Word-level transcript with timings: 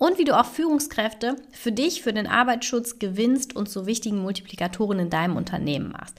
und 0.00 0.18
wie 0.18 0.24
du 0.24 0.36
auch 0.36 0.46
Führungskräfte 0.46 1.36
für 1.52 1.70
dich, 1.72 2.00
für 2.00 2.14
den 2.14 2.26
Arbeitsschutz 2.26 2.98
gewinnst 2.98 3.54
und 3.54 3.68
zu 3.68 3.84
wichtigen 3.84 4.22
Multiplikatoren 4.22 4.98
in 4.98 5.10
deinem 5.10 5.36
Unternehmen 5.36 5.92
machst. 5.92 6.16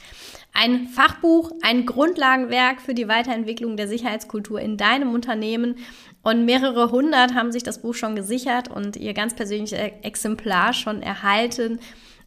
Ein 0.53 0.88
Fachbuch, 0.88 1.51
ein 1.63 1.88
Grundlagenwerk 1.88 2.79
für 2.79 2.93
die 2.93 3.07
Weiterentwicklung 3.07 3.77
der 3.77 3.88
Sicherheitskultur 3.88 4.61
in 4.61 4.77
deinem 4.77 5.15
Unternehmen. 5.15 5.77
Und 6.21 6.45
mehrere 6.45 6.91
hundert 6.91 7.33
haben 7.33 7.51
sich 7.51 7.63
das 7.63 7.81
Buch 7.81 7.95
schon 7.95 8.15
gesichert 8.15 8.67
und 8.67 8.97
ihr 8.97 9.15
ganz 9.15 9.33
persönliches 9.33 9.79
Exemplar 10.03 10.73
schon 10.73 11.01
erhalten. 11.01 11.79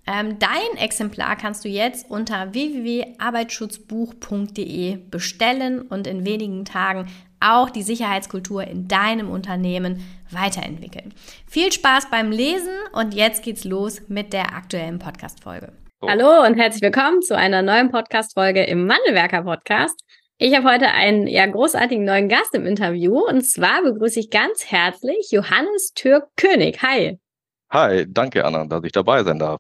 Ähm, 0.09 0.41
dein 0.41 0.77
Exemplar 0.77 1.37
kannst 1.37 1.65
du 1.65 1.69
jetzt 1.69 2.11
unter 2.11 2.53
www.arbeitsschutzbuch.de 2.53 4.97
bestellen 5.09 5.83
und 5.83 6.09
in 6.09 6.27
wenigen 6.27 6.65
Tagen 6.65 7.07
auch 7.45 7.71
die 7.71 7.83
Sicherheitskultur 7.83 8.65
in 8.65 8.89
deinem 8.89 9.31
Unternehmen 9.31 10.03
weiterentwickeln. 10.35 11.15
Viel 11.49 11.73
Spaß 11.73 12.11
beim 12.11 12.31
Lesen 12.31 12.75
und 12.93 13.15
jetzt 13.15 13.43
geht's 13.43 13.65
los 13.65 14.03
mit 14.09 14.33
der 14.33 14.55
aktuellen 14.55 14.99
Podcast-Folge. 14.99 15.73
Oh. 16.01 16.09
Hallo 16.09 16.45
und 16.47 16.59
herzlich 16.59 16.83
willkommen 16.83 17.23
zu 17.23 17.37
einer 17.37 17.63
neuen 17.63 17.91
Podcast-Folge 17.91 18.65
im 18.65 18.89
Wandelwerker-Podcast. 18.89 20.01
Ich 20.39 20.55
habe 20.55 20.69
heute 20.69 20.89
einen 20.91 21.27
ja 21.29 21.47
großartigen 21.47 22.05
neuen 22.05 22.29
Gast 22.29 22.55
im 22.55 22.67
Interview 22.67 23.19
und 23.19 23.43
zwar 23.43 23.83
begrüße 23.83 24.21
ich 24.21 24.31
ganz 24.31 24.67
herzlich 24.67 25.31
Johannes 25.31 25.93
Türk-König. 25.95 26.83
Hi. 26.83 27.19
Hi, 27.71 28.05
danke 28.09 28.45
Anna, 28.45 28.67
dass 28.67 28.83
ich 28.85 28.93
dabei 28.93 29.23
sein 29.23 29.39
darf. 29.39 29.59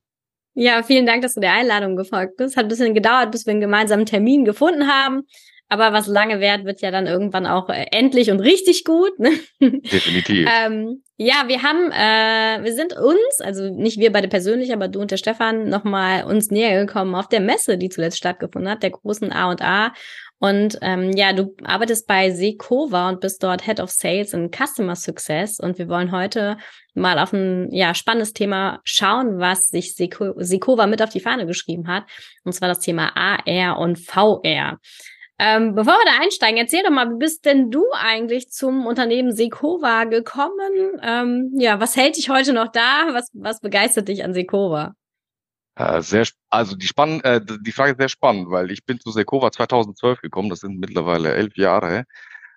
Ja, 0.55 0.83
vielen 0.83 1.07
Dank, 1.07 1.23
dass 1.23 1.35
du 1.35 1.41
der 1.41 1.53
Einladung 1.53 1.97
gefolgt 1.97 2.37
bist. 2.37 2.57
Hat 2.57 2.67
ein 2.67 2.69
bisschen 2.69 2.95
gedauert, 2.95 3.33
bis 3.33 3.47
wir 3.47 3.53
einen 3.53 3.61
gemeinsamen 3.61 4.07
Termin 4.07 4.45
gefunden 4.45 4.89
haben. 4.89 5.23
Aber 5.69 5.93
was 5.93 6.07
lange 6.07 6.41
währt, 6.41 6.65
wird 6.65 6.83
ja 6.83 6.91
dann 6.91 7.07
irgendwann 7.07 7.47
auch 7.47 7.69
äh, 7.69 7.87
endlich 7.91 8.31
und 8.31 8.41
richtig 8.41 8.85
gut. 8.85 9.19
Ne? 9.19 9.31
Definitiv. 9.61 10.49
ähm, 10.65 11.03
ja, 11.17 11.45
wir 11.47 11.63
haben, 11.63 11.91
äh, 11.91 12.65
wir 12.65 12.75
sind 12.75 12.93
uns, 12.93 13.41
also 13.41 13.69
nicht 13.71 13.99
wir 13.99 14.13
beide 14.13 14.29
persönlich, 14.29 14.73
aber 14.73 14.89
du 14.89 15.01
und 15.01 15.11
der 15.11 15.17
Stefan, 15.17 15.69
nochmal 15.69 16.25
uns 16.25 16.51
näher 16.51 16.85
gekommen 16.85 17.15
auf 17.15 17.29
der 17.29 17.41
Messe, 17.41 17.79
die 17.79 17.89
zuletzt 17.89 18.19
stattgefunden 18.19 18.71
hat, 18.71 18.83
der 18.83 18.91
großen 18.91 19.33
A 19.33 19.51
und 19.51 19.63
A. 19.63 19.93
Und 20.39 20.79
ähm, 20.83 21.13
ja, 21.13 21.33
du 21.33 21.55
arbeitest 21.65 22.07
bei 22.07 22.31
Sekova 22.31 23.09
und 23.09 23.21
bist 23.21 23.43
dort 23.43 23.65
Head 23.65 23.81
of 23.81 23.91
Sales 23.91 24.35
and 24.35 24.55
Customer 24.55 24.95
Success. 24.95 25.59
Und 25.59 25.79
wir 25.79 25.89
wollen 25.89 26.13
heute 26.13 26.59
mal 26.93 27.19
auf 27.19 27.33
ein 27.33 27.73
ja, 27.73 27.95
spannendes 27.95 28.35
Thema 28.35 28.81
schauen, 28.85 29.39
was 29.39 29.69
sich 29.69 29.95
Sekova 29.95 30.87
mit 30.87 31.01
auf 31.01 31.11
die 31.11 31.21
Fahne 31.21 31.47
geschrieben 31.47 31.89
hat. 31.89 32.05
Und 32.43 32.53
zwar 32.53 32.69
das 32.69 32.81
Thema 32.81 33.13
AR 33.17 33.79
und 33.79 33.99
VR. 33.99 34.79
Ähm, 35.39 35.75
bevor 35.75 35.95
wir 35.95 36.05
da 36.05 36.23
einsteigen, 36.23 36.59
erzähl 36.59 36.83
doch 36.85 36.91
mal, 36.91 37.11
wie 37.11 37.19
bist 37.19 37.45
denn 37.45 37.71
du 37.71 37.85
eigentlich 37.93 38.51
zum 38.51 38.87
Unternehmen 38.87 39.33
Sekova 39.33 40.05
gekommen? 40.05 41.01
Ähm, 41.03 41.51
ja, 41.59 41.81
was 41.81 41.97
hält 41.97 42.17
dich 42.17 42.31
heute 42.31 42.53
noch 42.53 42.69
da? 42.69 43.09
Was, 43.13 43.31
was 43.33 43.61
begeistert 43.61 44.09
dich 44.09 44.23
an 44.23 44.33
Sekova? 44.33 44.95
Äh, 45.77 46.03
sehr, 46.03 46.25
also 46.51 46.77
die, 46.77 46.87
spann 46.87 47.21
äh, 47.23 47.41
die 47.45 47.73
Frage 47.73 47.93
ist 47.93 47.99
sehr 47.99 48.09
spannend, 48.09 48.49
weil 48.51 48.71
ich 48.71 48.85
bin 48.85 49.01
zu 49.01 49.11
Sekova 49.11 49.51
2012 49.51 50.21
gekommen, 50.21 50.51
das 50.51 50.61
sind 50.61 50.79
mittlerweile 50.79 51.35
elf 51.35 51.57
Jahre. 51.57 52.05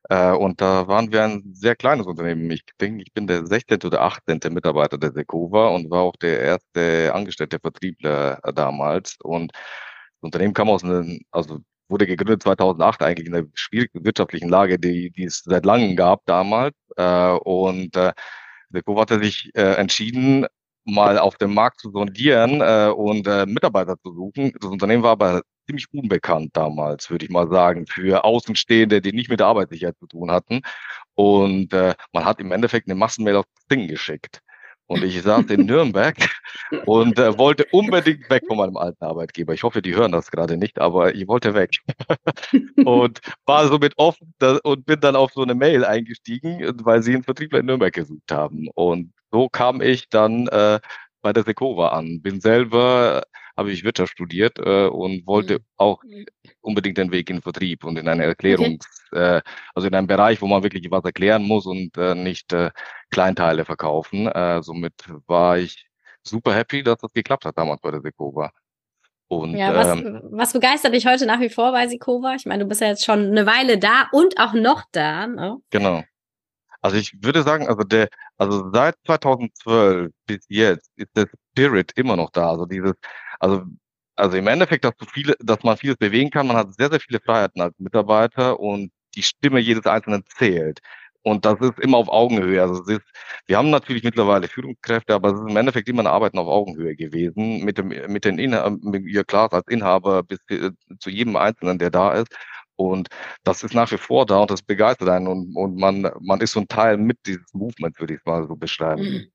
Äh, 0.10 0.32
und 0.34 0.62
da 0.62 0.88
waren 0.88 1.12
wir 1.12 1.24
ein 1.24 1.44
sehr 1.54 1.76
kleines 1.76 2.06
Unternehmen. 2.06 2.50
Ich 2.52 2.64
denke, 2.80 3.02
ich 3.04 3.14
bin 3.14 3.28
der 3.28 3.46
16. 3.48 3.80
oder 3.86 4.02
18. 4.04 4.40
Mitarbeiter 4.52 4.98
der 5.00 5.14
Sekova 5.14 5.70
und 5.70 5.90
war 5.90 6.02
auch 6.04 6.16
der 6.18 6.42
erste 6.42 7.14
angestellte 7.14 7.60
Vertriebler 7.60 8.40
damals. 8.56 9.18
Und 9.24 9.52
das 9.54 10.22
Unternehmen 10.22 10.54
kam 10.54 10.70
aus 10.70 10.84
einem, 10.84 11.20
also 11.32 11.60
wurde 11.90 12.08
gegründet 12.08 12.44
2008 12.44 13.02
eigentlich 13.02 13.28
in 13.28 13.36
einer 13.36 13.48
schwierigen 13.54 14.04
wirtschaftlichen 14.06 14.50
Lage, 14.50 14.80
die, 14.80 15.12
die 15.12 15.26
es 15.26 15.44
seit 15.46 15.66
langem 15.66 15.96
gab 15.96 16.26
damals. 16.26 16.76
Äh, 16.98 17.32
und 17.32 17.96
äh, 17.96 18.14
Seco 18.70 19.00
hatte 19.00 19.20
sich 19.24 19.52
äh, 19.56 19.76
entschieden, 19.76 20.46
mal 20.88 21.20
auf 21.20 21.38
dem 21.38 21.54
Markt 21.54 21.80
zu 21.82 21.92
sondieren 21.92 22.62
äh, 22.62 22.90
und 22.90 23.28
äh, 23.28 23.46
Mitarbeiter 23.46 23.98
zu 24.02 24.14
suchen. 24.14 24.54
Das 24.60 24.72
Unternehmen 24.72 25.04
war 25.04 25.12
aber 25.12 25.42
ziemlich 25.66 25.86
unbekannt 25.94 26.52
damals, 26.54 27.10
würde 27.10 27.26
ich 27.26 27.32
mal 27.32 27.50
sagen, 27.50 27.86
für 27.88 28.24
Außenstehende, 28.24 29.02
die 29.02 29.12
nicht 29.12 29.30
mit 29.30 29.42
der 29.42 29.48
Arbeitssicherheit 29.48 29.98
zu 30.00 30.08
tun 30.08 30.32
hatten. 30.32 30.62
Und 31.16 31.74
äh, 31.74 31.94
man 32.14 32.26
hat 32.26 32.40
im 32.40 32.52
Endeffekt 32.52 32.88
eine 32.88 32.96
Massenmail 32.96 33.36
auf 33.36 33.46
Ding 33.70 33.88
geschickt. 33.88 34.42
Und 34.88 35.04
ich 35.04 35.22
saß 35.22 35.46
in 35.48 35.66
Nürnberg 35.66 36.16
und 36.86 37.20
äh, 37.20 37.38
wollte 37.38 37.66
unbedingt 37.72 38.30
weg 38.30 38.44
von 38.48 38.58
meinem 38.58 38.78
alten 38.78 39.04
Arbeitgeber. 39.04 39.54
Ich 39.54 39.64
hoffe, 39.64 39.82
die 39.82 39.96
hören 39.96 40.14
das 40.14 40.32
gerade 40.32 40.56
nicht, 40.56 40.80
aber 40.80 41.14
ich 41.14 41.28
wollte 41.28 41.54
weg. 41.54 41.72
und 42.86 43.20
war 43.46 43.68
somit 43.68 43.94
offen 43.98 44.34
und 44.64 44.86
bin 44.86 45.00
dann 45.02 45.18
auf 45.18 45.34
so 45.34 45.44
eine 45.44 45.56
Mail 45.56 45.84
eingestiegen, 45.84 46.62
weil 46.84 47.04
sie 47.04 47.14
einen 47.14 47.24
Vertriebler 47.24 47.60
in 47.60 47.66
Nürnberg 47.66 47.94
gesucht 47.94 48.32
haben. 48.32 48.70
Und 48.76 49.14
so 49.32 49.50
kam 49.50 49.82
ich 49.82 50.08
dann 50.10 50.48
äh, 50.48 50.80
bei 51.22 51.34
der 51.34 51.44
Sekova 51.44 51.90
an. 51.90 52.22
Bin 52.22 52.40
selber 52.40 53.24
habe 53.58 53.72
ich 53.72 53.84
Wirtschaft 53.84 54.12
studiert 54.12 54.60
äh, 54.60 54.88
und 54.88 55.26
wollte 55.26 55.56
mhm. 55.56 55.66
auch 55.78 56.04
unbedingt 56.62 56.98
den 56.98 57.12
Weg 57.12 57.30
in 57.30 57.38
den 57.38 57.42
Vertrieb 57.42 57.84
und 57.84 57.98
in 57.98 58.08
eine 58.08 58.24
Erklärung, 58.24 58.80
okay. 59.12 59.38
äh, 59.38 59.42
also 59.74 59.88
in 59.88 59.96
einem 59.96 60.08
Bereich, 60.08 60.42
wo 60.42 60.48
man 60.48 60.64
wirklich 60.64 60.90
was 60.92 61.04
erklären 61.04 61.44
muss 61.44 61.66
und 61.66 61.98
äh, 61.98 62.16
nicht 62.16 62.54
äh, 62.54 62.72
Kleinteile 63.10 63.66
verkaufen. 63.66 64.28
Äh, 64.28 64.62
somit 64.62 64.94
war 65.26 65.58
ich 65.58 65.88
super 66.24 66.54
happy, 66.54 66.84
dass 66.84 67.00
das 67.00 67.12
geklappt 67.14 67.46
hat 67.46 67.58
damals 67.58 67.82
bei 67.82 67.92
der 67.92 68.02
Sekova. 68.02 68.52
Und, 69.30 69.58
ja, 69.58 69.76
was, 69.76 70.00
ähm, 70.00 70.22
was 70.32 70.54
begeistert 70.54 70.94
dich 70.94 71.06
heute 71.06 71.26
nach 71.26 71.42
wie 71.42 71.50
vor 71.50 71.72
bei 71.74 71.88
Sikova? 71.88 72.36
Ich 72.36 72.46
meine, 72.46 72.64
du 72.64 72.70
bist 72.70 72.80
ja 72.80 72.88
jetzt 72.88 73.04
schon 73.04 73.26
eine 73.28 73.46
Weile 73.46 73.78
da 73.78 74.08
und 74.14 74.40
auch 74.40 74.54
noch 74.54 74.84
da. 74.92 75.28
Ne? 75.28 75.58
Genau. 75.70 76.04
Also 76.82 76.98
ich 76.98 77.12
würde 77.22 77.44
sagen, 77.44 77.68
also 77.68 77.84
der, 77.84 78.08
also 78.38 78.72
seit 78.72 78.96
2012 79.06 80.12
bis 80.26 80.46
jetzt 80.48 80.92
ist 80.96 81.10
der 81.16 81.28
Spirit 81.52 81.92
immer 81.96 82.16
noch 82.16 82.30
da. 82.30 82.52
Also 82.52 82.66
dieses, 82.66 82.94
also, 83.40 83.64
also 84.16 84.38
im 84.38 84.48
Endeffekt, 84.48 84.86
dass, 84.86 84.96
du 84.98 85.06
viele, 85.06 85.36
dass 85.40 85.64
man 85.64 85.78
vieles 85.78 85.98
bewegen 85.98 86.30
kann. 86.30 86.48
Man 86.48 86.58
hat 86.58 86.74
sehr, 86.74 86.90
sehr 86.90 87.00
viele 87.00 87.20
Freiheiten 87.20 87.62
als 87.62 87.76
Mitarbeiter 87.78 88.60
und 88.60 88.92
die 89.16 89.24
Stimme 89.24 89.60
jedes 89.60 89.86
Einzelnen 89.86 90.24
zählt. 90.28 90.80
Und 91.24 91.44
das 91.44 91.60
ist 91.60 91.80
immer 91.80 91.98
auf 91.98 92.08
Augenhöhe. 92.08 92.62
Also 92.62 92.82
es 92.82 92.88
ist, 92.88 93.06
wir 93.48 93.58
haben 93.58 93.70
natürlich 93.70 94.04
mittlerweile 94.04 94.48
Führungskräfte, 94.48 95.14
aber 95.14 95.34
es 95.34 95.40
ist 95.40 95.50
im 95.50 95.58
Endeffekt 95.58 95.90
immer 95.90 96.04
ein 96.04 96.08
Arbeiten 96.08 96.38
auf 96.38 96.48
Augenhöhe 96.48 96.96
gewesen. 96.96 97.66
Mit 97.66 97.78
dem, 97.78 97.90
mit 97.90 98.24
den 98.24 98.40
Inhabern, 98.40 98.80
ja 99.06 99.24
klar, 99.24 99.52
als 99.52 99.68
Inhaber 99.68 100.24
bis 100.24 100.40
äh, 100.50 100.72
zu 101.00 101.10
jedem 101.10 101.36
Einzelnen, 101.36 101.80
der 101.80 101.90
da 101.90 102.14
ist. 102.14 102.34
Und 102.78 103.10
das 103.44 103.64
ist 103.64 103.74
nach 103.74 103.92
wie 103.92 103.98
vor 103.98 104.26
da 104.26 104.40
und 104.40 104.52
das 104.52 104.62
begeistert 104.62 105.10
einen 105.10 105.28
und, 105.28 105.56
und 105.56 105.76
man, 105.78 106.10
man 106.22 106.40
ist 106.42 106.52
so 106.54 106.62
ein 106.62 106.68
Teil 106.68 106.96
mit 106.98 107.18
dieses 107.26 107.54
Movement, 107.54 108.00
würde 108.00 108.14
ich 108.14 108.20
mal 108.24 108.48
so 108.48 108.56
beschreiben. 108.56 109.02
Mhm. 109.02 109.32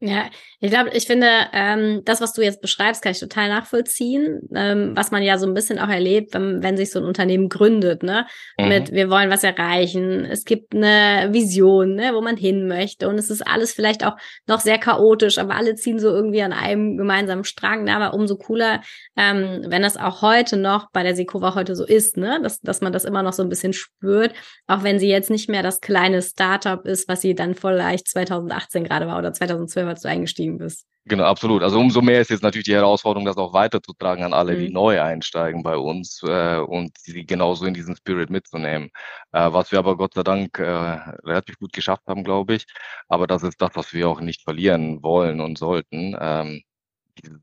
Ja, 0.00 0.26
ich 0.60 0.70
glaube, 0.70 0.90
ich 0.92 1.06
finde, 1.06 1.26
ähm, 1.52 2.02
das, 2.04 2.20
was 2.20 2.32
du 2.32 2.40
jetzt 2.40 2.60
beschreibst, 2.60 3.02
kann 3.02 3.10
ich 3.10 3.18
total 3.18 3.48
nachvollziehen, 3.48 4.40
ähm, 4.54 4.92
was 4.94 5.10
man 5.10 5.24
ja 5.24 5.38
so 5.38 5.46
ein 5.46 5.54
bisschen 5.54 5.80
auch 5.80 5.88
erlebt, 5.88 6.34
wenn, 6.34 6.62
wenn 6.62 6.76
sich 6.76 6.92
so 6.92 7.00
ein 7.00 7.04
Unternehmen 7.04 7.48
gründet, 7.48 8.04
ne? 8.04 8.24
Mhm. 8.60 8.68
Mit, 8.68 8.92
wir 8.92 9.10
wollen 9.10 9.28
was 9.28 9.42
erreichen, 9.42 10.24
es 10.24 10.44
gibt 10.44 10.72
eine 10.72 11.30
Vision, 11.32 11.96
ne, 11.96 12.12
wo 12.14 12.20
man 12.20 12.36
hin 12.36 12.68
möchte 12.68 13.08
und 13.08 13.18
es 13.18 13.28
ist 13.28 13.44
alles 13.44 13.72
vielleicht 13.72 14.04
auch 14.04 14.16
noch 14.46 14.60
sehr 14.60 14.78
chaotisch, 14.78 15.36
aber 15.38 15.56
alle 15.56 15.74
ziehen 15.74 15.98
so 15.98 16.10
irgendwie 16.10 16.42
an 16.42 16.52
einem 16.52 16.96
gemeinsamen 16.96 17.42
Strang, 17.42 17.82
ne? 17.82 17.96
aber 17.96 18.14
umso 18.14 18.36
cooler, 18.36 18.82
ähm, 19.16 19.64
wenn 19.66 19.82
das 19.82 19.96
auch 19.96 20.22
heute 20.22 20.58
noch 20.58 20.92
bei 20.92 21.02
der 21.02 21.16
Sikova 21.16 21.56
heute 21.56 21.74
so 21.74 21.84
ist, 21.84 22.16
ne? 22.16 22.38
Dass, 22.40 22.60
dass 22.60 22.80
man 22.80 22.92
das 22.92 23.04
immer 23.04 23.24
noch 23.24 23.32
so 23.32 23.42
ein 23.42 23.48
bisschen 23.48 23.72
spürt, 23.72 24.32
auch 24.68 24.84
wenn 24.84 25.00
sie 25.00 25.08
jetzt 25.08 25.30
nicht 25.30 25.48
mehr 25.48 25.64
das 25.64 25.80
kleine 25.80 26.22
Startup 26.22 26.86
ist, 26.86 27.08
was 27.08 27.20
sie 27.20 27.34
dann 27.34 27.56
vielleicht 27.56 28.06
2018 28.06 28.84
gerade 28.84 29.08
war 29.08 29.18
oder 29.18 29.32
2012 29.32 29.87
als 29.88 30.02
du 30.02 30.08
eingestiegen 30.08 30.58
bist. 30.58 30.86
Genau, 31.08 31.24
absolut. 31.24 31.62
Also 31.62 31.80
umso 31.80 32.02
mehr 32.02 32.20
ist 32.20 32.30
jetzt 32.30 32.42
natürlich 32.42 32.66
die 32.66 32.74
Herausforderung, 32.74 33.24
das 33.24 33.38
auch 33.38 33.54
weiterzutragen 33.54 34.24
an 34.24 34.34
alle, 34.34 34.54
mhm. 34.54 34.58
die 34.58 34.68
neu 34.70 35.00
einsteigen 35.00 35.62
bei 35.62 35.76
uns 35.76 36.22
äh, 36.22 36.58
und 36.58 36.98
sie 36.98 37.24
genauso 37.24 37.64
in 37.64 37.72
diesen 37.72 37.96
Spirit 37.96 38.28
mitzunehmen. 38.28 38.90
Äh, 39.32 39.52
was 39.52 39.72
wir 39.72 39.78
aber 39.78 39.96
Gott 39.96 40.14
sei 40.14 40.22
Dank 40.22 40.58
äh, 40.58 40.62
relativ 40.62 41.58
gut 41.58 41.72
geschafft 41.72 42.02
haben, 42.06 42.24
glaube 42.24 42.56
ich. 42.56 42.66
Aber 43.08 43.26
das 43.26 43.42
ist 43.42 43.60
das, 43.60 43.70
was 43.72 43.94
wir 43.94 44.08
auch 44.08 44.20
nicht 44.20 44.42
verlieren 44.42 45.02
wollen 45.02 45.40
und 45.40 45.56
sollten, 45.56 46.14
ähm, 46.20 46.62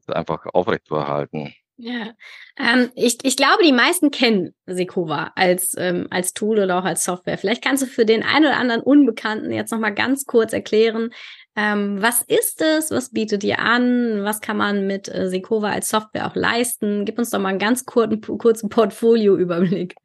einfach 0.08 0.46
aufrechtzuerhalten. 0.54 1.54
Ja, 1.78 2.14
ähm, 2.58 2.90
ich, 2.96 3.18
ich 3.24 3.36
glaube, 3.36 3.64
die 3.64 3.74
meisten 3.74 4.10
kennen 4.10 4.56
Sekova 4.66 5.34
als, 5.36 5.76
ähm, 5.78 6.08
als 6.10 6.34
Tool 6.34 6.60
oder 6.60 6.80
auch 6.80 6.86
als 6.86 7.04
Software. 7.04 7.38
Vielleicht 7.38 7.62
kannst 7.62 7.84
du 7.84 7.88
für 7.88 8.06
den 8.06 8.24
einen 8.24 8.46
oder 8.46 8.58
anderen 8.58 8.82
Unbekannten 8.82 9.52
jetzt 9.52 9.72
nochmal 9.72 9.94
ganz 9.94 10.26
kurz 10.26 10.54
erklären, 10.54 11.10
ähm, 11.56 12.02
was 12.02 12.22
ist 12.22 12.62
es? 12.62 12.92
Was 12.92 13.12
bietet 13.12 13.44
ihr 13.44 13.60
an? 13.60 14.24
Was 14.24 14.42
kann 14.42 14.58
man 14.58 14.88
mit 14.88 15.08
äh, 15.08 15.30
Sekova 15.30 15.70
als 15.72 15.90
Software 15.90 16.28
auch 16.28 16.36
leisten? 16.36 17.06
Gib 17.06 17.18
uns 17.18 17.30
doch 17.30 17.40
mal 17.40 17.50
einen 17.50 17.60
ganz 17.60 17.86
kurzen, 17.86 18.22
kurzen 18.22 18.70
Portfolio-Überblick. 18.70 19.96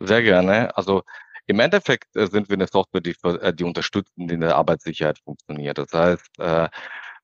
Sehr 0.00 0.22
gerne. 0.22 0.76
Also 0.76 1.02
im 1.46 1.60
Endeffekt 1.60 2.14
äh, 2.16 2.26
sind 2.26 2.48
wir 2.48 2.54
eine 2.54 2.66
Software, 2.66 3.00
die, 3.00 3.14
äh, 3.22 3.54
die 3.54 3.64
unterstützt, 3.64 4.12
in 4.16 4.40
der 4.40 4.56
Arbeitssicherheit 4.56 5.18
funktioniert. 5.20 5.78
Das 5.78 5.92
heißt, 5.92 6.38
äh, 6.38 6.68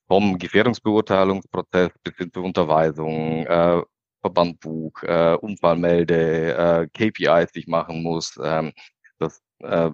vom 0.07 0.39
Gefährdungsbeurteilungsprozess 0.39 1.91
bis 2.05 2.17
hin 2.17 2.31
zur 2.33 2.45
Unterweisung, 2.45 3.47
äh, 3.47 3.83
Verbandbuch, 4.21 5.03
äh, 5.03 5.35
Unfallmelde, 5.35 6.55
äh, 6.55 6.87
KPIs, 6.89 7.53
die 7.53 7.61
ich 7.61 7.67
machen 7.67 8.03
muss. 8.03 8.39
Ähm, 8.43 8.73
das 9.19 9.43
äh, 9.61 9.91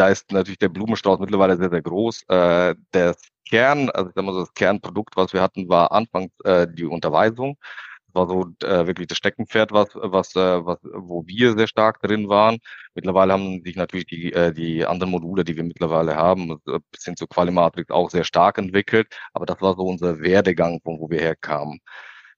da 0.00 0.08
ist 0.08 0.32
natürlich 0.32 0.58
der 0.58 0.70
Blumenstrauß 0.70 1.18
mittlerweile 1.20 1.58
sehr, 1.58 1.68
sehr 1.68 1.82
groß. 1.82 2.22
Äh, 2.28 2.74
das 2.92 3.18
Kern, 3.46 3.90
also 3.90 4.08
ich 4.08 4.14
sag 4.14 4.24
mal 4.24 4.32
so, 4.32 4.40
das 4.40 4.54
Kernprodukt, 4.54 5.14
was 5.16 5.34
wir 5.34 5.42
hatten, 5.42 5.68
war 5.68 5.92
anfangs 5.92 6.30
äh, 6.44 6.66
die 6.72 6.84
Unterweisung. 6.86 7.58
Das 8.06 8.14
war 8.14 8.28
so 8.28 8.46
äh, 8.66 8.86
wirklich 8.86 9.08
das 9.08 9.18
Steckenpferd, 9.18 9.72
was, 9.72 9.88
was, 9.94 10.34
äh, 10.36 10.64
was, 10.64 10.78
wo 10.82 11.26
wir 11.26 11.54
sehr 11.54 11.66
stark 11.66 12.00
drin 12.00 12.30
waren. 12.30 12.58
Mittlerweile 12.94 13.34
haben 13.34 13.62
sich 13.62 13.76
natürlich 13.76 14.06
die, 14.06 14.32
äh, 14.32 14.54
die 14.54 14.86
anderen 14.86 15.10
Module, 15.12 15.44
die 15.44 15.54
wir 15.56 15.64
mittlerweile 15.64 16.16
haben, 16.16 16.52
äh, 16.66 16.78
bis 16.90 17.04
hin 17.04 17.16
zur 17.16 17.28
Qualimatrix 17.28 17.90
auch 17.90 18.08
sehr 18.10 18.24
stark 18.24 18.56
entwickelt. 18.56 19.08
Aber 19.34 19.44
das 19.44 19.60
war 19.60 19.76
so 19.76 19.82
unser 19.82 20.20
Werdegang, 20.20 20.80
von 20.82 20.98
wo 20.98 21.10
wir 21.10 21.20
herkamen. 21.20 21.80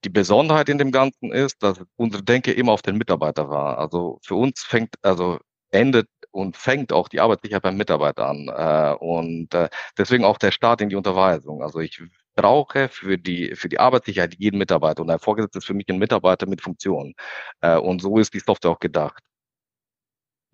Die 0.05 0.11
Besonderheit 0.11 0.69
in 0.69 0.79
dem 0.79 0.91
Ganzen 0.91 1.32
ist, 1.32 1.62
dass 1.62 1.81
unsere 1.97 2.25
Denke 2.25 2.53
immer 2.53 2.73
auf 2.73 2.82
den 2.82 2.99
Mitarbeiter 2.99 3.49
war. 3.49 3.79
Also 3.79 4.19
für 4.25 4.35
uns 4.35 4.62
fängt, 4.62 4.97
also 5.03 5.38
endet 5.70 6.09
und 6.32 6.56
fängt 6.56 6.93
auch 6.93 7.08
die 7.08 7.20
Arbeitssicherheit 7.20 7.62
beim 7.62 7.76
Mitarbeiter 7.76 8.26
an. 8.26 8.49
Äh, 8.49 8.94
und 8.99 9.55
äh, 9.55 9.69
deswegen 9.96 10.25
auch 10.25 10.38
der 10.38 10.50
Start 10.50 10.81
in 10.81 10.88
die 10.88 10.96
Unterweisung. 10.96 11.62
Also 11.62 11.81
ich 11.81 12.02
brauche 12.34 12.88
für 12.88 13.19
die, 13.19 13.55
für 13.55 13.69
die 13.69 13.79
Arbeitssicherheit 13.79 14.34
jeden 14.38 14.58
Mitarbeiter 14.58 15.02
und 15.02 15.11
ein 15.11 15.19
Vorgesetzter 15.19 15.58
ist 15.58 15.67
für 15.67 15.75
mich 15.75 15.88
ein 15.88 15.99
Mitarbeiter 15.99 16.46
mit 16.46 16.61
Funktion. 16.61 17.14
Äh, 17.61 17.76
und 17.79 18.02
so 18.02 18.19
ist 18.19 18.34
die 18.34 18.40
Software 18.40 18.73
auch 18.73 18.81
gedacht. 18.81 19.23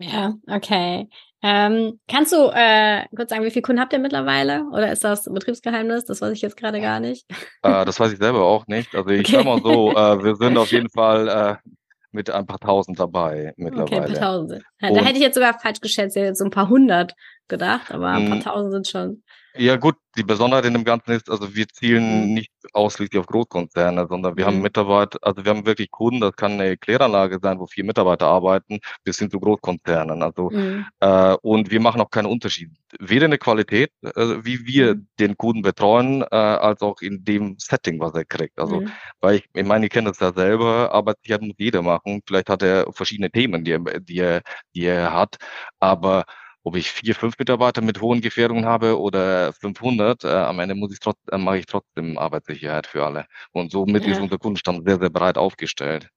Ja, 0.01 0.35
okay. 0.47 1.09
Ähm, 1.43 1.99
kannst 2.09 2.33
du 2.33 2.51
äh, 2.55 3.05
kurz 3.15 3.31
sagen, 3.31 3.45
wie 3.45 3.51
viele 3.51 3.63
Kunden 3.63 3.81
habt 3.81 3.93
ihr 3.93 3.99
mittlerweile? 3.99 4.65
Oder 4.73 4.93
ist 4.93 5.03
das 5.03 5.25
Betriebsgeheimnis? 5.25 6.05
Das 6.05 6.21
weiß 6.21 6.33
ich 6.33 6.43
jetzt 6.43 6.57
gerade 6.57 6.81
gar 6.81 7.01
nicht. 7.01 7.27
Äh, 7.63 7.85
das 7.85 7.99
weiß 7.99 8.13
ich 8.13 8.19
selber 8.19 8.45
auch 8.45 8.67
nicht. 8.69 8.95
Also 8.95 9.11
ich 9.11 9.21
okay. 9.21 9.37
sag 9.37 9.45
mal 9.45 9.61
so, 9.61 9.91
äh, 9.91 10.23
wir 10.23 10.37
sind 10.37 10.57
auf 10.57 10.71
jeden 10.71 10.89
Fall 10.95 11.29
äh, 11.29 11.71
mit 12.11 12.31
ein 12.31 12.47
paar 12.47 12.59
Tausend 12.59 12.99
dabei 12.99 13.53
mittlerweile. 13.57 13.85
Okay, 13.85 14.01
ein 14.01 14.13
paar 14.13 14.33
Tausend. 14.33 14.63
Ja, 14.81 14.93
da 14.93 15.01
hätte 15.01 15.17
ich 15.19 15.23
jetzt 15.23 15.35
sogar 15.35 15.59
falsch 15.59 15.81
geschätzt, 15.81 16.17
jetzt 16.17 16.39
so 16.39 16.45
ein 16.45 16.51
paar 16.51 16.69
hundert 16.69 17.15
gedacht, 17.49 17.91
aber 17.91 18.09
ein 18.09 18.29
paar 18.29 18.41
Tausend 18.41 18.73
sind 18.73 18.89
schon. 18.89 19.23
Ja 19.59 19.77
gut, 19.77 19.97
die 20.17 20.23
Besonderheit 20.23 20.65
in 20.67 20.73
dem 20.73 20.85
Ganzen 20.85 21.11
ist, 21.13 21.29
also 21.29 21.55
wir 21.55 21.67
zielen 21.69 22.33
nicht 22.33 22.53
ausschließlich 22.73 23.19
auf 23.19 23.27
Großkonzerne, 23.27 24.07
sondern 24.09 24.37
wir 24.37 24.45
mhm. 24.45 24.49
haben 24.49 24.63
Mitarbeiter, 24.63 25.19
also 25.23 25.45
wir 25.45 25.51
haben 25.51 25.67
wirklich 25.67 25.91
Kunden, 25.91 26.21
das 26.21 26.37
kann 26.37 26.53
eine 26.53 26.77
Kläranlage 26.77 27.39
sein, 27.43 27.59
wo 27.59 27.67
vier 27.67 27.85
Mitarbeiter 27.85 28.27
arbeiten, 28.27 28.79
bis 29.03 29.19
hin 29.19 29.31
zu 29.31 29.41
Großkonzernen. 29.41 30.23
Also 30.23 30.51
mhm. 30.51 30.87
äh, 31.01 31.35
und 31.43 31.71
wir 31.71 31.81
machen 31.81 32.01
auch 32.01 32.11
keinen 32.11 32.27
Unterschied. 32.27 32.71
Weder 33.01 33.25
in 33.25 33.33
der 33.33 33.39
Qualität, 33.39 33.91
äh, 34.03 34.37
wie 34.43 34.65
wir 34.65 34.95
mhm. 34.95 35.09
den 35.19 35.37
Kunden 35.37 35.63
betreuen, 35.63 36.23
äh, 36.23 36.37
als 36.37 36.81
auch 36.81 37.01
in 37.01 37.25
dem 37.25 37.57
Setting, 37.59 37.99
was 37.99 38.15
er 38.15 38.25
kriegt. 38.25 38.59
Also 38.59 38.83
mhm. 38.83 38.93
weil 39.21 39.37
ich, 39.37 39.49
ich 39.55 39.67
meine, 39.67 39.87
ihr 39.87 39.91
kennt 39.91 40.07
das 40.07 40.21
ja 40.21 40.33
selber, 40.33 40.93
Arbeitssicherheit 40.93 41.43
muss 41.43 41.57
jeder 41.59 41.83
machen. 41.83 42.23
Vielleicht 42.27 42.49
hat 42.49 42.63
er 42.63 42.93
verschiedene 42.93 43.31
Themen, 43.31 43.65
die 43.65 43.73
er, 43.73 43.81
die 44.01 44.19
er, 44.19 44.43
die 44.75 44.85
er 44.85 45.13
hat, 45.13 45.37
aber 45.81 46.25
ob 46.69 46.77
ich 46.77 46.91
vier, 46.91 47.15
fünf 47.15 47.39
Mitarbeiter 47.39 47.81
mit 47.81 48.03
hohen 48.03 48.21
Gefährdungen 48.21 48.67
habe 48.67 49.01
oder 49.01 49.55
500, 49.55 50.25
äh, 50.25 50.29
am 50.29 50.61
Ende 50.61 50.75
muss 50.75 50.93
ich 50.93 51.01
trotz, 51.01 51.17
äh, 51.33 51.39
mache 51.39 51.59
ich 51.59 51.67
trotzdem 51.67 52.19
Arbeitssicherheit 52.19 52.87
für 52.87 53.07
alle. 53.07 53.25
Und 53.53 53.73
somit 53.73 54.05
ja. 54.05 54.13
ist 54.13 54.21
unser 54.21 54.37
Kundenstamm 54.37 54.83
sehr, 54.85 54.99
sehr 54.99 55.09
breit 55.09 55.39
aufgestellt. 55.39 56.11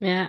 Ja. 0.00 0.28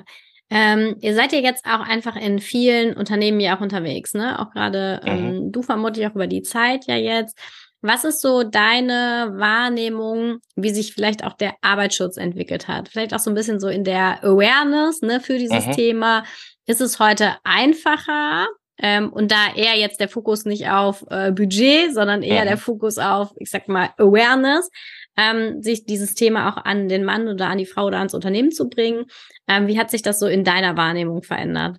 Ähm, 0.49 0.95
ihr 1.01 1.13
seid 1.13 1.33
ja 1.33 1.39
jetzt 1.39 1.65
auch 1.65 1.81
einfach 1.81 2.15
in 2.15 2.39
vielen 2.39 2.95
Unternehmen 2.95 3.41
ja 3.41 3.57
auch 3.57 3.61
unterwegs, 3.61 4.13
ne? 4.13 4.39
Auch 4.39 4.51
gerade 4.51 5.01
mhm. 5.03 5.09
ähm, 5.09 5.51
du 5.51 5.61
vermutlich 5.61 6.07
auch 6.07 6.15
über 6.15 6.27
die 6.27 6.43
Zeit 6.43 6.85
ja 6.87 6.95
jetzt. 6.95 7.37
Was 7.81 8.05
ist 8.05 8.21
so 8.21 8.43
deine 8.43 9.33
Wahrnehmung, 9.35 10.37
wie 10.55 10.69
sich 10.69 10.93
vielleicht 10.93 11.25
auch 11.25 11.33
der 11.33 11.55
Arbeitsschutz 11.61 12.15
entwickelt 12.15 12.69
hat? 12.69 12.87
Vielleicht 12.87 13.13
auch 13.13 13.19
so 13.19 13.29
ein 13.29 13.35
bisschen 13.35 13.59
so 13.59 13.67
in 13.67 13.83
der 13.83 14.23
Awareness 14.23 15.01
ne, 15.01 15.19
für 15.19 15.37
dieses 15.37 15.67
mhm. 15.67 15.71
Thema. 15.73 16.23
Ist 16.65 16.81
es 16.81 16.99
heute 16.99 17.35
einfacher, 17.43 18.47
ähm, 18.79 19.11
und 19.11 19.31
da 19.31 19.53
eher 19.55 19.75
jetzt 19.75 19.99
der 19.99 20.09
Fokus 20.09 20.45
nicht 20.45 20.69
auf 20.69 21.05
äh, 21.09 21.31
Budget, 21.31 21.93
sondern 21.93 22.21
eher 22.21 22.43
mhm. 22.43 22.47
der 22.47 22.57
Fokus 22.57 22.97
auf, 22.97 23.33
ich 23.37 23.49
sag 23.49 23.67
mal, 23.67 23.89
Awareness, 23.97 24.69
ähm, 25.17 25.61
sich 25.63 25.85
dieses 25.85 26.13
Thema 26.13 26.49
auch 26.49 26.57
an 26.63 26.87
den 26.87 27.03
Mann 27.03 27.27
oder 27.27 27.47
an 27.47 27.57
die 27.57 27.65
Frau 27.65 27.85
oder 27.85 27.97
ans 27.97 28.13
Unternehmen 28.13 28.51
zu 28.51 28.69
bringen. 28.69 29.05
Ähm, 29.47 29.67
wie 29.67 29.79
hat 29.79 29.89
sich 29.89 30.03
das 30.03 30.19
so 30.19 30.27
in 30.27 30.43
deiner 30.43 30.77
Wahrnehmung 30.77 31.23
verändert? 31.23 31.77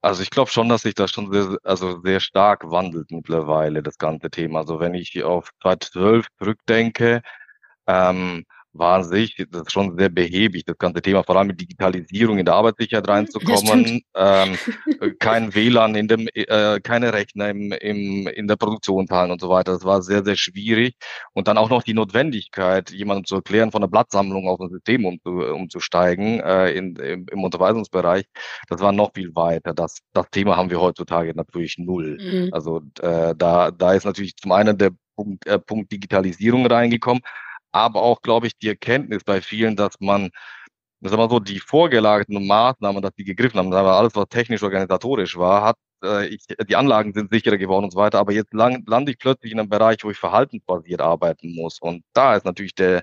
Also 0.00 0.22
ich 0.22 0.30
glaube 0.30 0.50
schon, 0.50 0.68
dass 0.68 0.82
sich 0.82 0.94
das 0.94 1.10
schon 1.10 1.32
sehr, 1.32 1.58
also 1.64 2.00
sehr 2.02 2.20
stark 2.20 2.70
wandelt 2.70 3.10
mittlerweile, 3.10 3.82
das 3.82 3.98
ganze 3.98 4.30
Thema. 4.30 4.60
Also 4.60 4.78
wenn 4.78 4.94
ich 4.94 5.24
auf 5.24 5.50
2012 5.62 6.26
zurückdenke, 6.38 7.22
ähm, 7.88 8.44
war 8.78 9.04
sich 9.04 9.36
das 9.50 9.62
ist 9.62 9.72
schon 9.72 9.96
sehr 9.98 10.08
behäbig, 10.08 10.64
das 10.64 10.78
ganze 10.78 11.02
Thema, 11.02 11.22
vor 11.22 11.36
allem 11.36 11.48
mit 11.48 11.60
Digitalisierung 11.60 12.38
in 12.38 12.44
der 12.44 12.54
Arbeitssicherheit 12.54 13.08
reinzukommen. 13.08 14.02
Ähm, 14.14 14.56
kein 15.18 15.54
WLAN 15.54 15.94
in 15.94 16.08
dem, 16.08 16.28
äh, 16.34 16.80
keine 16.80 17.12
Rechner 17.12 17.50
im, 17.50 17.72
im, 17.72 18.26
in 18.26 18.48
der 18.48 18.56
Produktionshallen 18.56 19.30
und 19.30 19.40
so 19.40 19.48
weiter. 19.48 19.72
Das 19.72 19.84
war 19.84 20.02
sehr, 20.02 20.24
sehr 20.24 20.36
schwierig. 20.36 20.94
Und 21.32 21.48
dann 21.48 21.58
auch 21.58 21.70
noch 21.70 21.82
die 21.82 21.94
Notwendigkeit, 21.94 22.90
jemandem 22.90 23.24
zu 23.24 23.36
erklären, 23.36 23.72
von 23.72 23.80
der 23.80 23.88
Blattsammlung 23.88 24.48
auf 24.48 24.60
ein 24.60 24.70
System 24.70 25.04
umzu, 25.04 25.30
umzusteigen 25.30 26.40
äh, 26.40 26.70
in, 26.70 26.96
im, 26.96 27.26
im 27.30 27.44
Unterweisungsbereich. 27.44 28.24
Das 28.68 28.80
war 28.80 28.92
noch 28.92 29.12
viel 29.14 29.34
weiter. 29.34 29.74
Das, 29.74 29.98
das 30.12 30.26
Thema 30.30 30.56
haben 30.56 30.70
wir 30.70 30.80
heutzutage 30.80 31.34
natürlich 31.34 31.78
null. 31.78 32.18
Mhm. 32.20 32.48
Also 32.52 32.82
äh, 33.00 33.34
da, 33.36 33.70
da 33.70 33.92
ist 33.94 34.04
natürlich 34.04 34.36
zum 34.36 34.52
einen 34.52 34.76
der 34.78 34.90
Punkt, 35.16 35.46
äh, 35.46 35.58
Punkt 35.58 35.90
Digitalisierung 35.90 36.66
reingekommen, 36.66 37.22
aber 37.76 38.02
auch, 38.02 38.22
glaube 38.22 38.46
ich, 38.46 38.56
die 38.58 38.68
Erkenntnis 38.68 39.24
bei 39.24 39.40
vielen, 39.40 39.76
dass 39.76 40.00
man, 40.00 40.30
sagen 41.00 41.18
wir 41.18 41.30
so, 41.30 41.40
die 41.40 41.60
vorgelagerten 41.60 42.46
Maßnahmen, 42.46 43.02
dass 43.02 43.14
die 43.14 43.24
gegriffen 43.24 43.58
haben, 43.58 43.72
aber 43.72 43.96
alles, 43.96 44.14
was 44.16 44.28
technisch 44.28 44.62
organisatorisch 44.62 45.36
war, 45.36 45.62
hat 45.62 45.76
äh, 46.04 46.26
ich, 46.28 46.44
die 46.68 46.76
Anlagen 46.76 47.12
sind 47.12 47.32
sicherer 47.32 47.58
geworden 47.58 47.84
und 47.84 47.92
so 47.92 47.98
weiter, 47.98 48.18
aber 48.18 48.32
jetzt 48.32 48.52
lang, 48.54 48.84
lande 48.86 49.12
ich 49.12 49.18
plötzlich 49.18 49.52
in 49.52 49.60
einem 49.60 49.68
Bereich, 49.68 49.98
wo 50.02 50.10
ich 50.10 50.18
verhaltensbasiert 50.18 51.00
arbeiten 51.00 51.54
muss. 51.54 51.78
Und 51.80 52.02
da 52.12 52.36
ist 52.36 52.44
natürlich 52.44 52.74
der, 52.74 53.02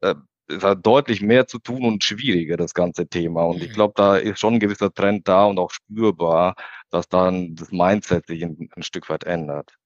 äh, 0.00 0.14
ist 0.48 0.64
halt 0.64 0.84
deutlich 0.84 1.20
mehr 1.22 1.46
zu 1.46 1.58
tun 1.58 1.84
und 1.84 2.04
schwieriger, 2.04 2.56
das 2.56 2.74
ganze 2.74 3.06
Thema. 3.08 3.44
Und 3.44 3.62
ich 3.62 3.70
mhm. 3.70 3.74
glaube, 3.74 3.94
da 3.96 4.16
ist 4.16 4.38
schon 4.40 4.54
ein 4.54 4.60
gewisser 4.60 4.92
Trend 4.92 5.28
da 5.28 5.46
und 5.46 5.58
auch 5.58 5.70
spürbar, 5.70 6.54
dass 6.90 7.08
dann 7.08 7.54
das 7.54 7.72
Mindset 7.72 8.26
sich 8.26 8.44
ein, 8.44 8.68
ein 8.76 8.82
Stück 8.82 9.08
weit 9.08 9.24
ändert. 9.24 9.76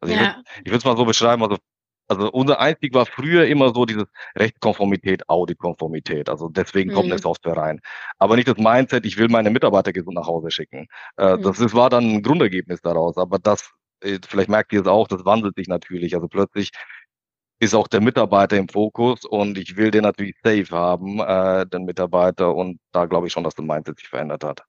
Also 0.00 0.14
ja. 0.14 0.42
ich 0.58 0.66
würde 0.66 0.78
es 0.78 0.84
mal 0.84 0.96
so 0.96 1.04
beschreiben, 1.04 1.42
also 1.42 1.56
also 2.10 2.30
unser 2.32 2.58
Einstieg 2.58 2.92
war 2.92 3.06
früher 3.06 3.46
immer 3.46 3.72
so 3.72 3.86
dieses 3.86 4.06
Rechtskonformität, 4.36 5.28
Auditkonformität. 5.28 6.28
Also 6.28 6.48
deswegen 6.48 6.90
mhm. 6.90 6.94
kommt 6.94 7.10
eine 7.12 7.20
Software 7.20 7.56
rein. 7.56 7.80
Aber 8.18 8.34
nicht 8.34 8.48
das 8.48 8.56
Mindset, 8.56 9.06
ich 9.06 9.16
will 9.16 9.28
meine 9.28 9.50
Mitarbeiter 9.50 9.92
gesund 9.92 10.16
nach 10.16 10.26
Hause 10.26 10.50
schicken. 10.50 10.88
Äh, 11.16 11.36
mhm. 11.36 11.42
Das 11.42 11.60
ist, 11.60 11.72
war 11.72 11.88
dann 11.88 12.04
ein 12.04 12.22
Grundergebnis 12.22 12.82
daraus. 12.82 13.16
Aber 13.16 13.38
das, 13.38 13.70
äh, 14.02 14.18
vielleicht 14.26 14.50
merkt 14.50 14.72
ihr 14.72 14.80
es 14.80 14.88
auch, 14.88 15.06
das 15.06 15.24
wandelt 15.24 15.54
sich 15.54 15.68
natürlich. 15.68 16.14
Also 16.16 16.26
plötzlich 16.26 16.70
ist 17.60 17.74
auch 17.74 17.86
der 17.86 18.00
Mitarbeiter 18.00 18.56
im 18.56 18.68
Fokus 18.68 19.24
und 19.24 19.56
ich 19.56 19.76
will 19.76 19.92
den 19.92 20.02
natürlich 20.02 20.34
safe 20.42 20.70
haben, 20.70 21.20
äh, 21.20 21.64
den 21.66 21.84
Mitarbeiter. 21.84 22.54
Und 22.56 22.80
da 22.92 23.06
glaube 23.06 23.28
ich 23.28 23.32
schon, 23.32 23.44
dass 23.44 23.54
das 23.54 23.64
Mindset 23.64 23.98
sich 24.00 24.08
verändert 24.08 24.42
hat. 24.42 24.64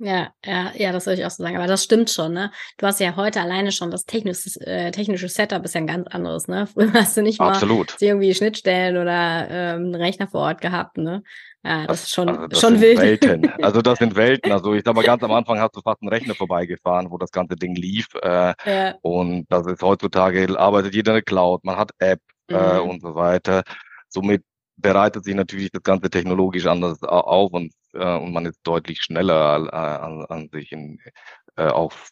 Ja, 0.00 0.28
ja, 0.44 0.70
ja, 0.76 0.92
das 0.92 1.06
würde 1.06 1.20
ich 1.20 1.26
auch 1.26 1.30
so 1.30 1.42
sagen. 1.42 1.56
Aber 1.56 1.66
das 1.66 1.82
stimmt 1.82 2.08
schon, 2.08 2.32
ne? 2.32 2.52
Du 2.76 2.86
hast 2.86 3.00
ja 3.00 3.16
heute 3.16 3.40
alleine 3.40 3.72
schon 3.72 3.90
das 3.90 4.04
technische, 4.04 4.48
äh, 4.60 4.92
technische 4.92 5.28
Setup 5.28 5.64
ist 5.64 5.74
ja 5.74 5.80
ein 5.80 5.88
ganz 5.88 6.06
anderes, 6.08 6.46
ne? 6.46 6.66
Früher 6.72 6.92
hast 6.92 7.16
du 7.16 7.22
nicht 7.22 7.40
Absolut. 7.40 7.96
mal 8.00 8.06
irgendwie 8.06 8.32
Schnittstellen 8.32 8.96
oder 8.96 9.48
ähm, 9.50 9.86
einen 9.86 9.94
Rechner 9.96 10.28
vor 10.28 10.42
Ort 10.42 10.60
gehabt, 10.60 10.98
ne? 10.98 11.22
Ja, 11.64 11.80
das, 11.80 11.86
das 11.86 12.02
ist 12.04 12.14
schon, 12.14 12.28
also 12.28 12.46
das 12.46 12.60
schon 12.60 12.78
sind 12.78 12.82
wild. 12.82 12.98
Welten. 12.98 13.52
Also 13.62 13.82
das 13.82 13.98
sind 13.98 14.14
Welten. 14.16 14.52
Also 14.52 14.72
ich 14.74 14.82
sag 14.84 14.94
mal, 14.94 15.04
ganz 15.04 15.22
am 15.24 15.32
Anfang 15.32 15.58
hast 15.58 15.74
du 15.74 15.80
fast 15.80 16.00
einen 16.00 16.10
Rechner 16.10 16.36
vorbeigefahren, 16.36 17.10
wo 17.10 17.18
das 17.18 17.32
ganze 17.32 17.56
Ding 17.56 17.74
lief. 17.74 18.06
Äh, 18.22 18.54
ja. 18.64 18.94
Und 19.02 19.46
das 19.50 19.66
ist 19.66 19.82
heutzutage, 19.82 20.56
arbeitet 20.58 20.94
jeder 20.94 21.12
in 21.12 21.16
der 21.16 21.22
Cloud, 21.22 21.64
man 21.64 21.76
hat 21.76 21.90
App 21.98 22.20
äh, 22.48 22.54
mhm. 22.54 22.58
äh, 22.58 22.78
und 22.78 23.02
so 23.02 23.16
weiter. 23.16 23.64
Somit 24.08 24.44
bereitet 24.78 25.24
sich 25.24 25.34
natürlich 25.34 25.70
das 25.70 25.82
Ganze 25.82 26.08
technologisch 26.08 26.66
anders 26.66 27.02
auf 27.02 27.52
und, 27.52 27.72
äh, 27.92 28.16
und 28.16 28.32
man 28.32 28.46
ist 28.46 28.60
deutlich 28.62 29.02
schneller 29.02 29.68
äh, 29.72 29.76
an, 29.76 30.24
an 30.26 30.48
sich 30.52 30.72
in, 30.72 30.98
äh, 31.56 31.66
auf 31.66 32.10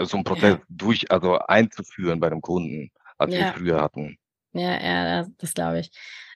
so 0.00 0.16
einen 0.16 0.24
Prozess 0.24 0.54
ja. 0.54 0.62
durch, 0.68 1.10
also 1.10 1.38
einzuführen 1.38 2.20
bei 2.20 2.30
dem 2.30 2.40
Kunden, 2.40 2.90
als 3.18 3.34
ja. 3.34 3.40
wir 3.40 3.52
früher 3.52 3.80
hatten. 3.80 4.16
Ja, 4.52 4.80
ja, 4.80 5.18
das, 5.18 5.30
das 5.38 5.54
glaube 5.54 5.80
ich. 5.80 5.90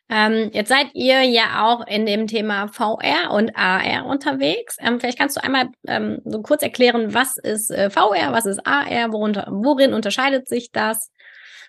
Ähm, 0.09 0.51
jetzt 0.53 0.69
seid 0.69 0.95
ihr 0.95 1.23
ja 1.23 1.67
auch 1.67 1.85
in 1.87 2.07
dem 2.07 2.29
Thema 2.29 2.69
VR 2.69 3.33
und 3.33 3.57
AR 3.57 4.07
unterwegs. 4.07 4.77
Ähm, 4.81 5.01
vielleicht 5.01 5.19
kannst 5.19 5.37
du 5.37 5.43
einmal 5.43 5.71
ähm, 5.89 6.21
so 6.25 6.43
kurz 6.43 6.63
erklären, 6.63 7.13
was 7.13 7.37
ist 7.37 7.71
äh, 7.73 7.91
VR, 7.91 8.33
was 8.33 8.47
ist 8.47 8.65
AR, 8.65 9.13
worunter, 9.13 9.49
worin 9.51 9.93
unterscheidet 9.93 10.49
sich 10.49 10.71
das? 10.71 11.11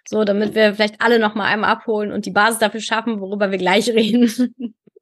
So, 0.09 0.23
damit 0.23 0.55
wir 0.55 0.73
vielleicht 0.73 1.01
alle 1.01 1.19
noch 1.19 1.35
mal 1.35 1.45
einmal 1.45 1.71
abholen 1.71 2.11
und 2.11 2.25
die 2.25 2.31
Basis 2.31 2.59
dafür 2.59 2.79
schaffen, 2.79 3.19
worüber 3.19 3.51
wir 3.51 3.57
gleich 3.57 3.89
reden. 3.93 4.53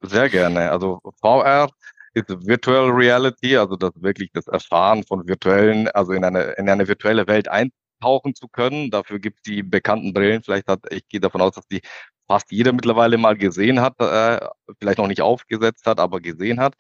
Sehr 0.02 0.30
gerne. 0.30 0.72
Also 0.72 1.00
VR 1.22 1.70
ist 2.14 2.30
Virtual 2.30 2.90
Reality, 2.90 3.58
also 3.58 3.76
das 3.76 3.92
wirklich 3.96 4.32
das 4.34 4.48
Erfahren 4.48 5.04
von 5.04 5.28
virtuellen, 5.28 5.88
also 5.90 6.14
in 6.14 6.24
eine, 6.24 6.54
in 6.58 6.70
eine 6.70 6.88
virtuelle 6.88 7.28
Welt 7.28 7.48
eintauchen 7.48 8.34
zu 8.34 8.48
können. 8.48 8.90
Dafür 8.90 9.20
gibt 9.20 9.38
es 9.38 9.44
die 9.44 9.64
bekannten 9.64 10.14
Brillen. 10.14 10.42
Vielleicht 10.42 10.68
hat, 10.68 10.80
ich 10.92 11.08
gehe 11.08 11.20
davon 11.20 11.42
aus, 11.42 11.54
dass 11.54 11.68
die 11.68 11.82
fast 12.28 12.52
jeder 12.52 12.74
mittlerweile 12.74 13.18
mal 13.18 13.38
gesehen 13.38 13.82
hat, 13.82 14.00
äh, 14.00 14.40
vielleicht 14.80 14.98
noch 14.98 15.08
nicht 15.08 15.22
aufgesetzt 15.22 15.86
hat, 15.86 16.00
aber 16.00 16.22
gesehen 16.22 16.60
hat. 16.60 16.76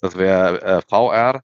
Das 0.00 0.16
wäre 0.16 0.62
äh, 0.62 0.82
VR. 0.88 1.42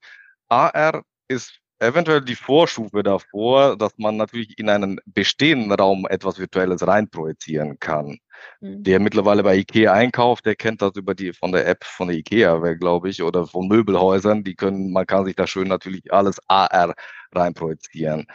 AR 0.49 1.03
ist 1.29 1.61
eventuell 1.85 2.21
die 2.21 2.35
Vorstufe 2.35 3.03
davor, 3.03 3.77
dass 3.77 3.97
man 3.99 4.17
natürlich 4.17 4.59
in 4.59 4.69
einen 4.69 5.01
bestehenden 5.07 5.73
Raum 5.73 6.07
etwas 6.09 6.39
Virtuelles 6.39 6.87
reinprojizieren 6.87 7.79
kann. 7.79 8.19
Mhm. 8.61 8.83
Der 8.83 9.01
mittlerweile 9.01 9.43
bei 9.43 9.57
IKEA 9.57 9.93
einkauft, 9.93 10.47
der 10.47 10.57
kennt 10.57 10.83
das 10.83 10.97
über 10.97 11.15
die 11.15 11.33
von 11.33 11.53
der 11.53 11.67
App 11.67 11.85
von 11.85 12.09
der 12.09 12.17
IKEA, 12.17 12.75
glaube 12.75 13.09
ich, 13.09 13.23
oder 13.23 13.47
von 13.47 13.69
Möbelhäusern. 13.69 14.45
Die 14.45 14.55
können, 14.55 14.93
man 14.93 15.07
kann 15.07 15.25
sich 15.25 15.37
da 15.37 15.47
schön 15.47 15.69
natürlich 15.69 16.13
alles 16.13 16.39
AR 16.49 16.95
reinprojizieren. 17.33 18.27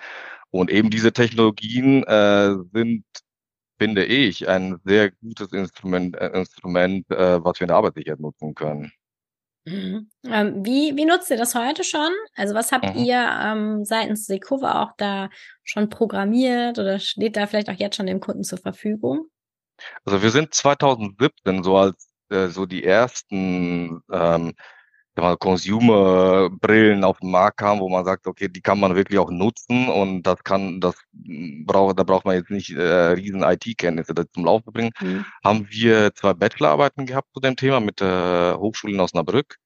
Und 0.52 0.72
eben 0.72 0.90
diese 0.90 1.14
Technologien 1.14 2.04
äh, 2.04 2.56
sind, 2.74 3.06
finde 3.80 4.06
ich, 4.06 4.48
ein 4.50 4.78
sehr 4.86 5.12
gutes 5.12 5.54
Instrument, 5.54 6.16
äh, 6.18 6.30
Instrument 6.30 7.10
äh, 7.12 7.44
was 7.44 7.60
wir 7.60 7.66
in 7.66 7.68
der 7.70 7.78
Arbeitssicherheit 7.78 8.20
nutzen 8.20 8.56
können. 8.56 8.92
Mhm. 9.66 10.10
Ähm, 10.26 10.66
wie, 10.66 10.96
wie 10.96 11.06
nutzt 11.06 11.30
ihr 11.30 11.38
das 11.38 11.56
heute 11.56 11.84
schon? 11.84 12.12
Also 12.36 12.56
was 12.56 12.72
habt 12.72 12.96
mhm. 12.96 13.04
ihr 13.04 13.18
ähm, 13.18 13.86
seitens 13.86 14.26
Sekova 14.26 14.84
auch 14.84 14.94
da 14.98 15.30
schon 15.64 15.90
programmiert 15.90 16.80
oder 16.80 17.00
steht 17.00 17.38
da 17.38 17.46
vielleicht 17.46 17.70
auch 17.70 17.74
jetzt 17.74 17.96
schon 17.96 18.08
dem 18.08 18.20
Kunden 18.20 18.44
zur 18.44 18.58
Verfügung? 18.58 19.28
Also 20.06 20.22
wir 20.22 20.32
sind 20.32 20.54
2017 20.54 21.64
so 21.64 21.78
als 21.78 22.10
äh, 22.30 22.48
so 22.48 22.66
die 22.66 22.84
ersten 22.84 24.02
ähm, 24.12 24.54
Consumer-Brillen 25.38 27.04
auf 27.04 27.20
den 27.20 27.32
Markt 27.32 27.58
kamen, 27.58 27.82
wo 27.82 27.90
man 27.90 28.06
sagt, 28.06 28.28
okay, 28.28 28.48
die 28.48 28.62
kann 28.62 28.80
man 28.80 28.96
wirklich 28.96 29.20
auch 29.20 29.32
nutzen 29.32 29.88
und 29.88 30.24
das 30.24 30.44
kann, 30.44 30.80
das 30.82 30.96
braucht, 31.66 32.00
da 32.00 32.04
braucht 32.04 32.26
man 32.26 32.36
jetzt 32.36 32.52
nicht 32.52 32.72
äh, 32.72 33.12
riesen 33.12 33.44
IT-Kenntnisse 33.44 34.14
zum 34.34 34.46
Laufen 34.46 34.72
bringen. 34.74 34.92
Mhm. 35.02 35.26
Haben 35.44 35.68
wir 35.70 36.14
zwei 36.16 36.34
Bachelorarbeiten 36.34 37.06
gehabt 37.06 37.30
zu 37.34 37.40
dem 37.40 37.56
Thema 37.56 37.80
mit 37.80 38.00
der 38.00 38.58
Hochschule 38.60 38.94
in 38.94 39.00
Osnabrück. 39.00 39.58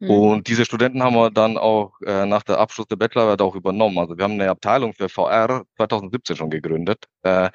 Mhm. 0.00 0.10
Und 0.10 0.48
diese 0.48 0.64
Studenten 0.64 1.02
haben 1.02 1.14
wir 1.14 1.30
dann 1.30 1.56
auch 1.56 1.92
äh, 2.04 2.26
nach 2.26 2.42
der 2.42 2.58
Abschluss 2.58 2.86
der 2.86 2.96
Bachelorarbeit 2.96 3.40
auch 3.40 3.54
übernommen. 3.54 3.98
Also 3.98 4.16
wir 4.16 4.24
haben 4.24 4.34
eine 4.34 4.50
Abteilung 4.50 4.92
für 4.92 5.08
VR 5.08 5.64
2017 5.76 6.36
schon 6.36 6.50
gegründet, 6.50 7.04
äh, 7.22 7.50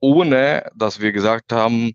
ohne 0.00 0.70
dass 0.74 1.00
wir 1.00 1.12
gesagt 1.12 1.52
haben, 1.52 1.92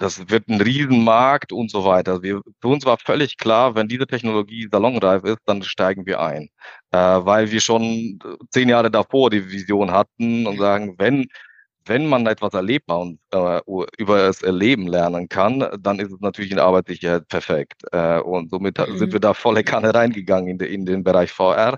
das 0.00 0.30
wird 0.30 0.48
ein 0.48 0.62
Riesenmarkt 0.62 1.52
und 1.52 1.70
so 1.70 1.84
weiter. 1.84 2.22
Wir, 2.22 2.40
für 2.60 2.68
uns 2.68 2.86
war 2.86 2.96
völlig 2.96 3.36
klar, 3.36 3.74
wenn 3.74 3.86
diese 3.86 4.06
Technologie 4.06 4.66
salonreif 4.72 5.24
ist, 5.24 5.40
dann 5.44 5.62
steigen 5.62 6.06
wir 6.06 6.20
ein. 6.20 6.48
Äh, 6.90 6.98
weil 6.98 7.50
wir 7.50 7.60
schon 7.60 8.18
zehn 8.50 8.70
Jahre 8.70 8.90
davor 8.90 9.28
die 9.28 9.50
Vision 9.50 9.90
hatten 9.90 10.46
und 10.46 10.58
sagen, 10.58 10.94
wenn, 10.98 11.26
wenn 11.84 12.06
man 12.06 12.26
etwas 12.26 12.54
erlebbar 12.54 13.00
und 13.00 13.20
äh, 13.34 13.60
über 13.98 14.18
das 14.18 14.42
Erleben 14.42 14.88
lernen 14.88 15.28
kann, 15.28 15.68
dann 15.78 15.98
ist 15.98 16.12
es 16.12 16.20
natürlich 16.20 16.50
in 16.50 16.56
der 16.56 16.64
Arbeitssicherheit 16.64 17.28
perfekt. 17.28 17.82
Äh, 17.92 18.20
und 18.20 18.50
somit 18.50 18.78
mhm. 18.78 18.96
sind 18.96 19.12
wir 19.12 19.20
da 19.20 19.34
volle 19.34 19.64
Kanne 19.64 19.94
reingegangen 19.94 20.48
in, 20.48 20.58
de, 20.58 20.72
in 20.72 20.86
den 20.86 21.04
Bereich 21.04 21.30
VR. 21.30 21.76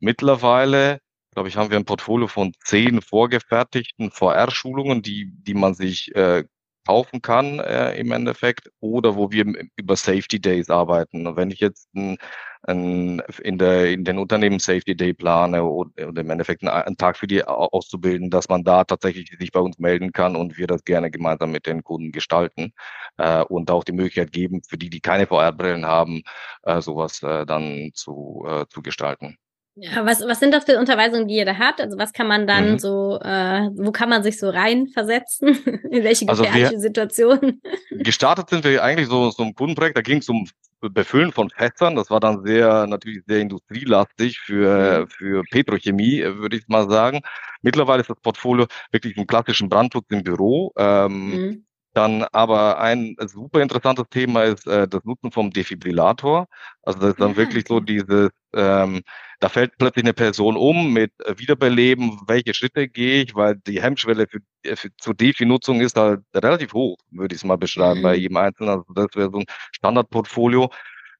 Mittlerweile 0.00 0.98
glaube 1.34 1.48
ich, 1.48 1.56
haben 1.56 1.70
wir 1.70 1.76
ein 1.76 1.84
Portfolio 1.84 2.28
von 2.28 2.52
zehn 2.64 3.02
vorgefertigten 3.02 4.12
VR-Schulungen, 4.12 5.02
die, 5.02 5.32
die 5.32 5.54
man 5.54 5.74
sich 5.74 6.14
äh, 6.14 6.44
kaufen 6.86 7.22
kann 7.22 7.58
äh, 7.60 7.94
im 7.98 8.12
Endeffekt 8.12 8.70
oder 8.80 9.16
wo 9.16 9.30
wir 9.30 9.46
über 9.76 9.96
Safety 9.96 10.40
Days 10.40 10.70
arbeiten. 10.70 11.26
Und 11.26 11.36
wenn 11.36 11.50
ich 11.50 11.60
jetzt 11.60 11.88
ein, 11.94 12.18
ein, 12.62 13.20
in, 13.42 13.58
der, 13.58 13.90
in 13.92 14.04
den 14.04 14.18
Unternehmen 14.18 14.58
Safety 14.58 14.96
Day 14.96 15.14
plane 15.14 15.62
oder, 15.64 16.08
oder 16.08 16.20
im 16.20 16.30
Endeffekt 16.30 16.62
einen, 16.62 16.70
einen, 16.70 16.96
Tag 16.96 17.16
für 17.16 17.26
die 17.26 17.44
auszubilden, 17.44 18.30
dass 18.30 18.48
man 18.48 18.64
da 18.64 18.84
tatsächlich 18.84 19.30
sich 19.38 19.52
bei 19.52 19.60
uns 19.60 19.78
melden 19.78 20.12
kann 20.12 20.36
und 20.36 20.58
wir 20.58 20.66
das 20.66 20.84
gerne 20.84 21.10
gemeinsam 21.10 21.52
mit 21.52 21.66
den 21.66 21.82
Kunden 21.84 22.12
gestalten 22.12 22.72
äh, 23.18 23.42
und 23.42 23.70
auch 23.70 23.84
die 23.84 23.92
Möglichkeit 23.92 24.32
geben, 24.32 24.62
für 24.68 24.78
die, 24.78 24.90
die 24.90 25.00
keine 25.00 25.26
VR-Brillen 25.26 25.86
haben, 25.86 26.22
äh, 26.62 26.80
sowas 26.80 27.22
äh, 27.22 27.46
dann 27.46 27.90
zu, 27.94 28.44
äh, 28.48 28.66
zu 28.68 28.82
gestalten. 28.82 29.38
Ja, 29.76 30.06
was, 30.06 30.20
was 30.20 30.38
sind 30.38 30.54
das 30.54 30.64
für 30.64 30.78
Unterweisungen, 30.78 31.26
die 31.26 31.34
ihr 31.34 31.44
da 31.44 31.58
habt? 31.58 31.80
Also 31.80 31.98
was 31.98 32.12
kann 32.12 32.28
man 32.28 32.46
dann 32.46 32.72
mhm. 32.72 32.78
so, 32.78 33.18
äh, 33.20 33.68
wo 33.74 33.90
kann 33.90 34.08
man 34.08 34.22
sich 34.22 34.38
so 34.38 34.48
reinversetzen? 34.48 35.48
In 35.90 36.04
welche 36.04 36.28
also 36.28 36.44
gefährliche 36.44 36.76
also 36.76 36.80
Situation? 36.80 37.60
Gestartet 37.90 38.50
sind 38.50 38.64
wir 38.64 38.84
eigentlich 38.84 39.08
so, 39.08 39.30
so 39.30 39.42
ein 39.42 39.54
Kundenprojekt, 39.54 39.96
da 39.96 40.02
ging 40.02 40.18
es 40.18 40.28
um 40.28 40.46
Befüllen 40.80 41.32
von 41.32 41.50
Fässern. 41.50 41.96
Das 41.96 42.10
war 42.10 42.20
dann 42.20 42.44
sehr, 42.44 42.86
natürlich 42.86 43.22
sehr 43.26 43.40
industrielastig 43.40 44.38
für, 44.38 45.00
mhm. 45.00 45.08
für 45.08 45.42
Petrochemie, 45.50 46.22
würde 46.22 46.56
ich 46.56 46.68
mal 46.68 46.88
sagen. 46.88 47.22
Mittlerweile 47.62 48.02
ist 48.02 48.10
das 48.10 48.20
Portfolio 48.20 48.66
wirklich 48.92 49.16
ein 49.16 49.26
klassischen 49.26 49.68
Brandschutz 49.68 50.06
im 50.10 50.22
Büro. 50.22 50.72
Ähm, 50.76 51.30
mhm. 51.30 51.66
Dann 51.94 52.24
aber 52.32 52.80
ein 52.80 53.16
super 53.20 53.62
interessantes 53.62 54.06
Thema 54.10 54.42
ist 54.42 54.66
äh, 54.66 54.88
das 54.88 55.04
Nutzen 55.04 55.30
vom 55.30 55.50
Defibrillator. 55.52 56.48
Also 56.82 56.98
das 56.98 57.10
ist 57.10 57.20
dann 57.20 57.30
ja, 57.30 57.36
wirklich 57.36 57.64
so 57.68 57.78
dieses, 57.78 58.30
ähm, 58.52 59.02
da 59.38 59.48
fällt 59.48 59.78
plötzlich 59.78 60.04
eine 60.04 60.12
Person 60.12 60.56
um 60.56 60.92
mit 60.92 61.12
äh, 61.24 61.38
Wiederbeleben, 61.38 62.20
welche 62.26 62.52
Schritte 62.52 62.88
gehe 62.88 63.22
ich, 63.22 63.34
weil 63.36 63.56
die 63.66 63.80
Hemmschwelle 63.80 64.26
für, 64.26 64.40
äh, 64.64 64.74
für 64.74 64.90
zur 64.98 65.14
Defi-Nutzung 65.14 65.80
ist 65.80 65.96
halt 65.96 66.22
relativ 66.34 66.72
hoch, 66.72 66.98
würde 67.10 67.34
ich 67.34 67.40
es 67.42 67.44
mal 67.44 67.56
beschreiben, 67.56 68.00
mhm. 68.00 68.02
bei 68.02 68.16
jedem 68.16 68.38
Einzelnen. 68.38 68.70
Also 68.70 68.84
das 68.92 69.08
wäre 69.14 69.30
so 69.30 69.38
ein 69.38 69.46
Standardportfolio 69.72 70.70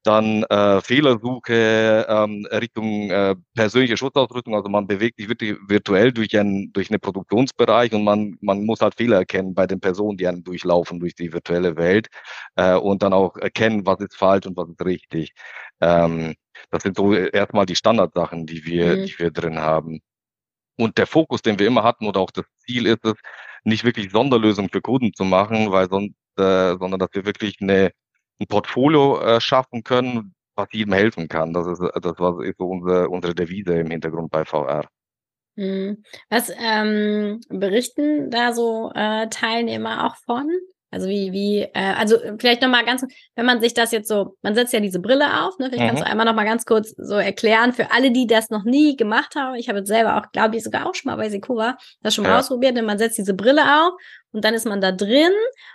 dann 0.05 0.45
äh, 0.45 0.81
Fehlersuche 0.83 2.07
ähm, 2.09 2.47
Richtung 2.51 3.11
äh, 3.11 3.35
persönliche 3.55 3.97
Schutzausrüstung. 3.97 4.55
Also 4.55 4.69
man 4.69 4.87
bewegt 4.87 5.19
sich 5.19 5.29
wirklich 5.29 5.57
virtuell 5.67 6.13
durch 6.13 6.39
einen 6.39 6.73
durch 6.73 6.91
einen 6.91 7.01
Produktionsbereich 7.01 7.93
und 7.93 8.05
man 8.05 8.37
man 8.41 8.65
muss 8.65 8.81
halt 8.81 8.95
Fehler 8.95 9.19
erkennen 9.19 9.55
bei 9.55 9.67
den 9.67 9.81
Personen, 9.81 10.17
die 10.19 10.27
einen 10.29 10.45
durchlaufen 10.45 11.01
durch 11.01 11.15
die 11.15 11.33
virtuelle 11.33 11.77
Welt 11.77 12.09
äh, 12.57 12.75
und 12.75 13.03
dann 13.03 13.13
auch 13.13 13.37
erkennen, 13.37 13.87
was 13.87 14.01
ist 14.01 14.17
falsch 14.17 14.47
und 14.47 14.57
was 14.57 14.69
ist 14.69 14.85
richtig. 14.85 15.33
Ähm, 15.81 16.35
das 16.71 16.83
sind 16.83 16.97
so 16.97 17.15
erstmal 17.15 17.67
die 17.67 17.77
Standardsachen, 17.77 18.47
die 18.47 18.65
wir 18.65 18.97
mhm. 18.97 19.07
die 19.07 19.19
wir 19.19 19.31
drin 19.31 19.59
haben. 19.61 20.01
Und 20.77 20.99
der 20.99 21.07
Fokus, 21.07 21.43
den 21.43 21.59
wir 21.59 21.67
immer 21.67 21.85
hatten 21.85 22.07
oder 22.07 22.21
auch 22.21 22.31
das 22.31 22.45
Ziel 22.59 22.87
ist 22.87 23.05
es, 23.05 23.15
nicht 23.65 23.85
wirklich 23.85 24.11
Sonderlösungen 24.11 24.71
für 24.71 24.83
Kunden 24.83 25.15
zu 25.15 25.25
machen, 25.25 25.73
weil 25.73 25.89
sonst, 25.89 26.15
äh, 26.39 26.77
sondern 26.79 26.99
dass 26.99 27.11
wir 27.13 27.25
wirklich 27.25 27.61
eine 27.61 27.93
ein 28.41 28.47
Portfolio 28.47 29.21
äh, 29.21 29.41
schaffen 29.41 29.83
können, 29.83 30.35
was 30.57 30.69
jedem 30.73 30.93
helfen 30.93 31.29
kann. 31.29 31.53
Das 31.53 31.67
ist 31.67 31.81
das 31.81 32.19
war 32.19 32.43
ist 32.43 32.59
so 32.59 32.69
unsere, 32.69 33.09
unsere 33.09 33.35
Devise 33.35 33.75
im 33.75 33.91
Hintergrund 33.91 34.31
bei 34.31 34.45
VR. 34.45 34.89
Hm. 35.57 36.03
Was 36.31 36.51
ähm, 36.57 37.41
berichten 37.49 38.31
da 38.31 38.53
so 38.53 38.91
äh, 38.95 39.29
Teilnehmer 39.29 40.07
auch 40.07 40.17
von? 40.25 40.51
Also 40.95 41.09
wie, 41.09 41.33
wie, 41.33 41.63
äh, 41.63 41.95
also 41.99 42.17
vielleicht 42.39 42.63
nochmal 42.63 42.85
ganz, 42.85 43.05
wenn 43.35 43.45
man 43.45 43.61
sich 43.61 43.75
das 43.75 43.91
jetzt 43.91 44.07
so, 44.07 44.37
man 44.43 44.55
setzt 44.55 44.73
ja 44.73 44.79
diese 44.79 45.01
Brille 45.01 45.45
auf, 45.45 45.59
ne? 45.59 45.67
Vielleicht 45.67 45.83
mhm. 45.83 45.89
kannst 45.89 46.03
du 46.05 46.07
einmal 46.07 46.25
nochmal 46.25 46.45
ganz 46.45 46.65
kurz 46.65 46.95
so 46.97 47.17
erklären, 47.17 47.73
für 47.73 47.91
alle, 47.91 48.13
die 48.13 48.29
das 48.29 48.51
noch 48.51 48.63
nie 48.63 48.97
gemacht 48.97 49.35
haben. 49.35 49.57
Ich 49.57 49.69
habe 49.69 49.79
jetzt 49.81 49.89
selber 49.89 50.17
auch, 50.17 50.31
glaube 50.31 50.57
ich, 50.57 50.63
sogar 50.63 50.87
auch 50.87 50.95
schon 50.95 51.11
mal 51.11 51.17
bei 51.17 51.29
Sekova 51.29 51.77
das 52.01 52.15
schon 52.15 52.23
mal 52.23 52.31
ja. 52.31 52.39
ausprobiert, 52.39 52.77
denn 52.77 52.85
man 52.85 52.99
setzt 52.99 53.19
diese 53.19 53.35
Brille 53.35 53.63
auf 53.63 53.95
und 54.31 54.45
dann 54.45 54.55
ist 54.55 54.67
man 54.67 54.81
da 54.81 54.93
drin 54.93 55.33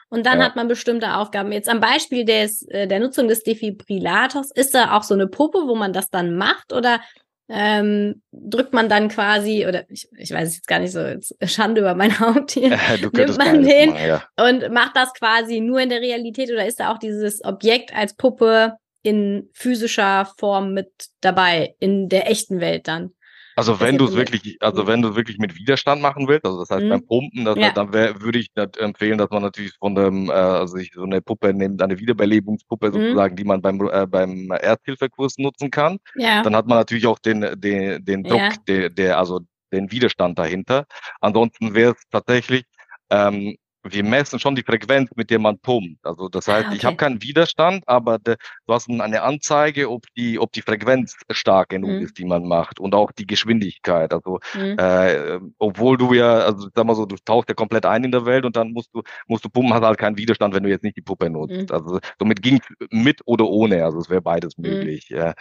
und 0.08 0.26
dann 0.26 0.40
ja. 0.40 0.46
hat 0.46 0.56
man 0.56 0.70
bestimmte 0.70 1.16
Aufgaben. 1.16 1.52
Jetzt 1.52 1.68
am 1.68 1.82
Beispiel 1.82 2.24
des, 2.24 2.62
äh, 2.70 2.88
der 2.88 3.02
Nutzung 3.02 3.28
des 3.28 3.44
Defibrillators, 3.44 4.52
ist 4.52 4.74
da 4.74 4.96
auch 4.98 5.04
so 5.04 5.16
eine 5.16 5.28
Puppe, 5.28 5.68
wo 5.68 5.76
man 5.76 5.92
das 5.92 6.10
dann 6.10 6.38
macht 6.38 6.72
oder 6.72 7.02
ähm, 7.50 8.22
drückt 8.32 8.74
man 8.74 8.90
dann 8.90 9.10
quasi, 9.10 9.66
oder 9.68 9.90
ich, 9.90 10.08
ich 10.18 10.32
weiß 10.32 10.56
jetzt 10.56 10.68
gar 10.68 10.80
nicht 10.80 10.92
so, 10.92 11.04
Schande 11.46 11.82
über 11.82 11.96
mein 11.96 12.20
Haupt 12.20 12.52
hier, 12.52 12.72
äh, 12.72 12.98
nimmt 13.02 13.38
man 13.38 13.64
den 13.64 13.90
machen, 13.90 14.08
ja. 14.08 14.24
und 14.38 14.72
macht 14.72 14.96
das 14.96 15.14
quasi 15.14 15.60
nur 15.60 15.80
in 15.80 15.90
der 15.90 16.02
Realität 16.02 16.52
oder 16.52 16.66
ist 16.66 16.80
da 16.80 16.92
auch 16.92 17.00
dieses 17.00 17.44
Objekt 17.44 17.94
als 17.96 18.16
Puppe 18.16 18.76
in 19.02 19.50
physischer 19.54 20.32
Form 20.38 20.74
mit 20.74 20.92
dabei, 21.22 21.76
in 21.80 22.10
der 22.10 22.30
echten 22.30 22.60
Welt 22.60 22.88
dann? 22.88 23.14
Also 23.60 23.82
wenn 23.82 23.98
du 23.98 24.06
es 24.06 24.16
wirklich, 24.16 24.56
also 24.62 24.88
wenn 24.88 25.02
du 25.02 25.18
wirklich 25.18 25.38
mit 25.38 25.54
Widerstand 25.54 26.02
machen 26.02 26.30
willst, 26.30 26.46
also 26.46 26.60
das 26.60 26.70
heißt 26.70 26.86
mhm. 26.86 26.90
beim 26.92 27.06
Pumpen, 27.06 27.44
das, 27.44 27.58
ja. 27.58 27.72
dann 27.72 27.92
wär, 27.92 28.22
würde 28.22 28.40
ich 28.40 28.52
empfehlen, 28.56 29.18
dass 29.18 29.30
man 29.32 29.42
natürlich 29.42 29.74
von 29.80 29.96
dem, 29.96 30.30
äh, 30.30 30.32
also 30.32 30.78
sich 30.78 30.94
so 30.94 31.04
eine 31.04 31.22
Puppe 31.22 31.54
nimmt, 31.54 31.82
eine 31.82 32.00
Wiederbelebungspuppe 32.00 32.88
mhm. 32.88 32.94
sozusagen, 32.94 33.36
die 33.36 33.44
man 33.44 33.62
beim 33.62 33.86
äh, 33.92 34.08
beim 34.08 34.50
Ersthilfekurs 34.50 35.40
nutzen 35.40 35.72
kann. 35.72 35.98
Ja. 36.16 36.42
Dann 36.42 36.56
hat 36.56 36.68
man 36.68 36.78
natürlich 36.78 37.06
auch 37.06 37.20
den 37.20 37.42
den 37.60 38.06
den 38.06 38.24
Druck, 38.24 38.40
ja. 38.40 38.54
der, 38.66 38.90
der 38.92 39.20
also 39.20 39.42
den 39.74 39.92
Widerstand 39.92 40.40
dahinter. 40.40 40.86
Ansonsten 41.20 41.74
wäre 41.76 41.92
es 41.92 42.04
tatsächlich 42.10 42.64
ähm, 43.10 43.58
wir 43.84 44.04
messen 44.04 44.40
schon 44.40 44.56
die 44.56 44.64
Frequenz, 44.64 45.10
mit 45.16 45.30
der 45.30 45.40
man 45.40 45.58
pumpt. 45.60 46.06
Also 46.06 46.28
das 46.30 46.48
heißt, 46.48 46.66
ah, 46.66 46.68
okay. 46.70 46.78
ich 46.78 46.86
habe 46.86 46.98
keinen 46.98 47.22
Widerstand, 47.22 47.88
aber 47.88 48.20
de, 48.20 48.36
du 48.68 48.74
hast 48.74 48.90
eine 48.90 49.22
Anzeige, 49.22 49.90
ob 49.90 50.06
die, 50.18 50.40
ob 50.40 50.52
die 50.52 50.62
Frequenz 50.62 51.16
stark 51.32 51.70
genug 51.70 51.92
mhm. 51.92 52.02
ist, 52.02 52.18
die 52.18 52.26
man 52.26 52.48
macht 52.48 52.80
und 52.80 52.94
auch 52.94 53.12
die 53.12 53.26
Geschwindigkeit. 53.26 54.14
Also 54.14 54.40
mhm. 54.54 54.78
äh, 54.78 55.40
obwohl 55.58 55.98
du 55.98 56.14
ja, 56.14 56.40
also 56.40 56.68
sag 56.74 56.86
mal 56.86 56.96
so, 56.96 57.06
du 57.06 57.16
tauchst 57.24 57.50
ja 57.50 57.56
komplett 57.56 57.86
ein 57.86 58.04
in 58.04 58.12
der 58.12 58.26
Welt 58.26 58.46
und 58.46 58.56
dann 58.56 58.72
musst 58.72 58.94
du 58.94 59.02
musst 59.28 59.46
du 59.46 59.50
pumpen, 59.50 59.74
hast 59.74 59.84
halt 59.84 59.98
keinen 59.98 60.18
Widerstand, 60.18 60.54
wenn 60.54 60.64
du 60.64 60.70
jetzt 60.70 60.84
nicht 60.84 60.98
die 60.98 61.02
Puppe 61.02 61.30
nutzt. 61.30 61.56
Mhm. 61.56 61.68
Also 61.72 62.00
somit 62.20 62.42
ging 62.42 62.60
mit 62.92 63.22
oder 63.26 63.46
ohne. 63.46 63.86
Also 63.86 64.00
es 64.00 64.10
wäre 64.10 64.22
beides 64.22 64.58
mhm. 64.58 64.70
möglich. 64.70 65.10
Ja. 65.10 65.34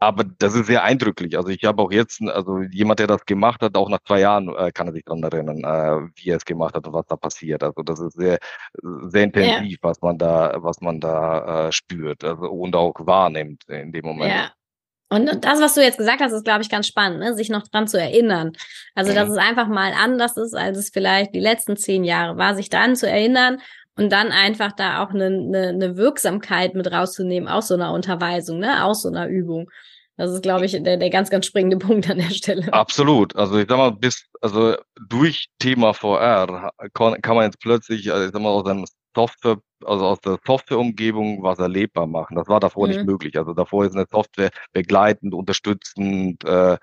Aber 0.00 0.24
das 0.24 0.54
ist 0.54 0.66
sehr 0.66 0.84
eindrücklich. 0.84 1.36
Also 1.36 1.48
ich 1.48 1.64
habe 1.64 1.82
auch 1.82 1.90
jetzt, 1.90 2.22
also 2.22 2.60
jemand, 2.60 3.00
der 3.00 3.08
das 3.08 3.26
gemacht 3.26 3.62
hat, 3.62 3.76
auch 3.76 3.88
nach 3.88 4.02
zwei 4.06 4.20
Jahren 4.20 4.54
äh, 4.54 4.70
kann 4.70 4.86
er 4.86 4.92
sich 4.92 5.04
daran 5.04 5.24
erinnern, 5.24 5.58
äh, 5.58 6.08
wie 6.14 6.30
er 6.30 6.36
es 6.36 6.44
gemacht 6.44 6.76
hat 6.76 6.86
und 6.86 6.92
was 6.92 7.06
da 7.06 7.16
passiert. 7.16 7.64
Also 7.64 7.82
das 7.82 7.98
ist 7.98 8.14
sehr, 8.14 8.38
sehr 8.82 9.24
intensiv, 9.24 9.78
ja. 9.82 9.88
was 9.88 10.00
man 10.00 10.16
da, 10.16 10.54
was 10.58 10.80
man 10.80 11.00
da 11.00 11.66
äh, 11.66 11.72
spürt 11.72 12.22
also, 12.22 12.48
und 12.48 12.76
auch 12.76 12.94
wahrnimmt 12.98 13.64
in 13.68 13.90
dem 13.90 14.04
Moment. 14.04 14.32
Ja. 14.32 14.52
Und 15.10 15.44
das, 15.44 15.60
was 15.60 15.74
du 15.74 15.82
jetzt 15.82 15.98
gesagt 15.98 16.20
hast, 16.20 16.32
ist, 16.32 16.44
glaube 16.44 16.62
ich, 16.62 16.68
ganz 16.68 16.86
spannend, 16.86 17.20
ne? 17.20 17.34
sich 17.34 17.48
noch 17.48 17.66
dran 17.66 17.88
zu 17.88 17.98
erinnern. 17.98 18.52
Also, 18.94 19.14
dass 19.14 19.30
es 19.30 19.38
einfach 19.38 19.66
mal 19.66 19.94
anders 19.94 20.36
ist, 20.36 20.54
als 20.54 20.76
es 20.76 20.90
vielleicht 20.90 21.34
die 21.34 21.40
letzten 21.40 21.78
zehn 21.78 22.04
Jahre 22.04 22.36
war, 22.36 22.54
sich 22.54 22.68
dran 22.68 22.94
zu 22.94 23.08
erinnern 23.08 23.58
und 23.98 24.10
dann 24.10 24.30
einfach 24.30 24.72
da 24.72 25.02
auch 25.02 25.10
eine, 25.10 25.26
eine, 25.26 25.68
eine 25.68 25.96
Wirksamkeit 25.96 26.74
mit 26.74 26.90
rauszunehmen 26.90 27.48
aus 27.48 27.68
so 27.68 27.74
einer 27.74 27.92
Unterweisung, 27.92 28.60
ne, 28.60 28.84
aus 28.84 29.02
so 29.02 29.08
einer 29.08 29.26
Übung. 29.26 29.68
Das 30.16 30.32
ist, 30.32 30.42
glaube 30.42 30.66
ich, 30.66 30.72
der, 30.72 30.96
der 30.96 31.10
ganz, 31.10 31.30
ganz 31.30 31.46
springende 31.46 31.78
Punkt 31.86 32.08
an 32.08 32.18
der 32.18 32.30
Stelle. 32.30 32.72
Absolut. 32.72 33.34
Also 33.36 33.58
ich 33.58 33.66
sag 33.68 33.76
mal, 33.76 33.90
bis, 33.90 34.24
also 34.40 34.76
durch 35.08 35.48
Thema 35.58 35.94
VR 35.94 36.70
kann, 36.94 37.20
kann 37.22 37.36
man 37.36 37.46
jetzt 37.46 37.60
plötzlich, 37.60 38.12
also 38.12 38.26
ich 38.26 38.32
sag 38.32 38.40
mal, 38.40 38.50
aus 38.50 38.66
einem 38.66 38.84
Software, 39.14 39.58
also 39.84 40.06
aus 40.06 40.20
der 40.20 40.38
Softwareumgebung 40.46 41.42
was 41.42 41.58
erlebbar 41.58 42.06
machen. 42.06 42.36
Das 42.36 42.48
war 42.48 42.60
davor 42.60 42.86
mhm. 42.86 42.94
nicht 42.94 43.06
möglich. 43.06 43.36
Also 43.36 43.52
davor 43.52 43.84
ist 43.84 43.94
eine 43.94 44.06
Software 44.10 44.50
begleitend, 44.72 45.34
unterstützend 45.34 46.44
äh, 46.44 46.78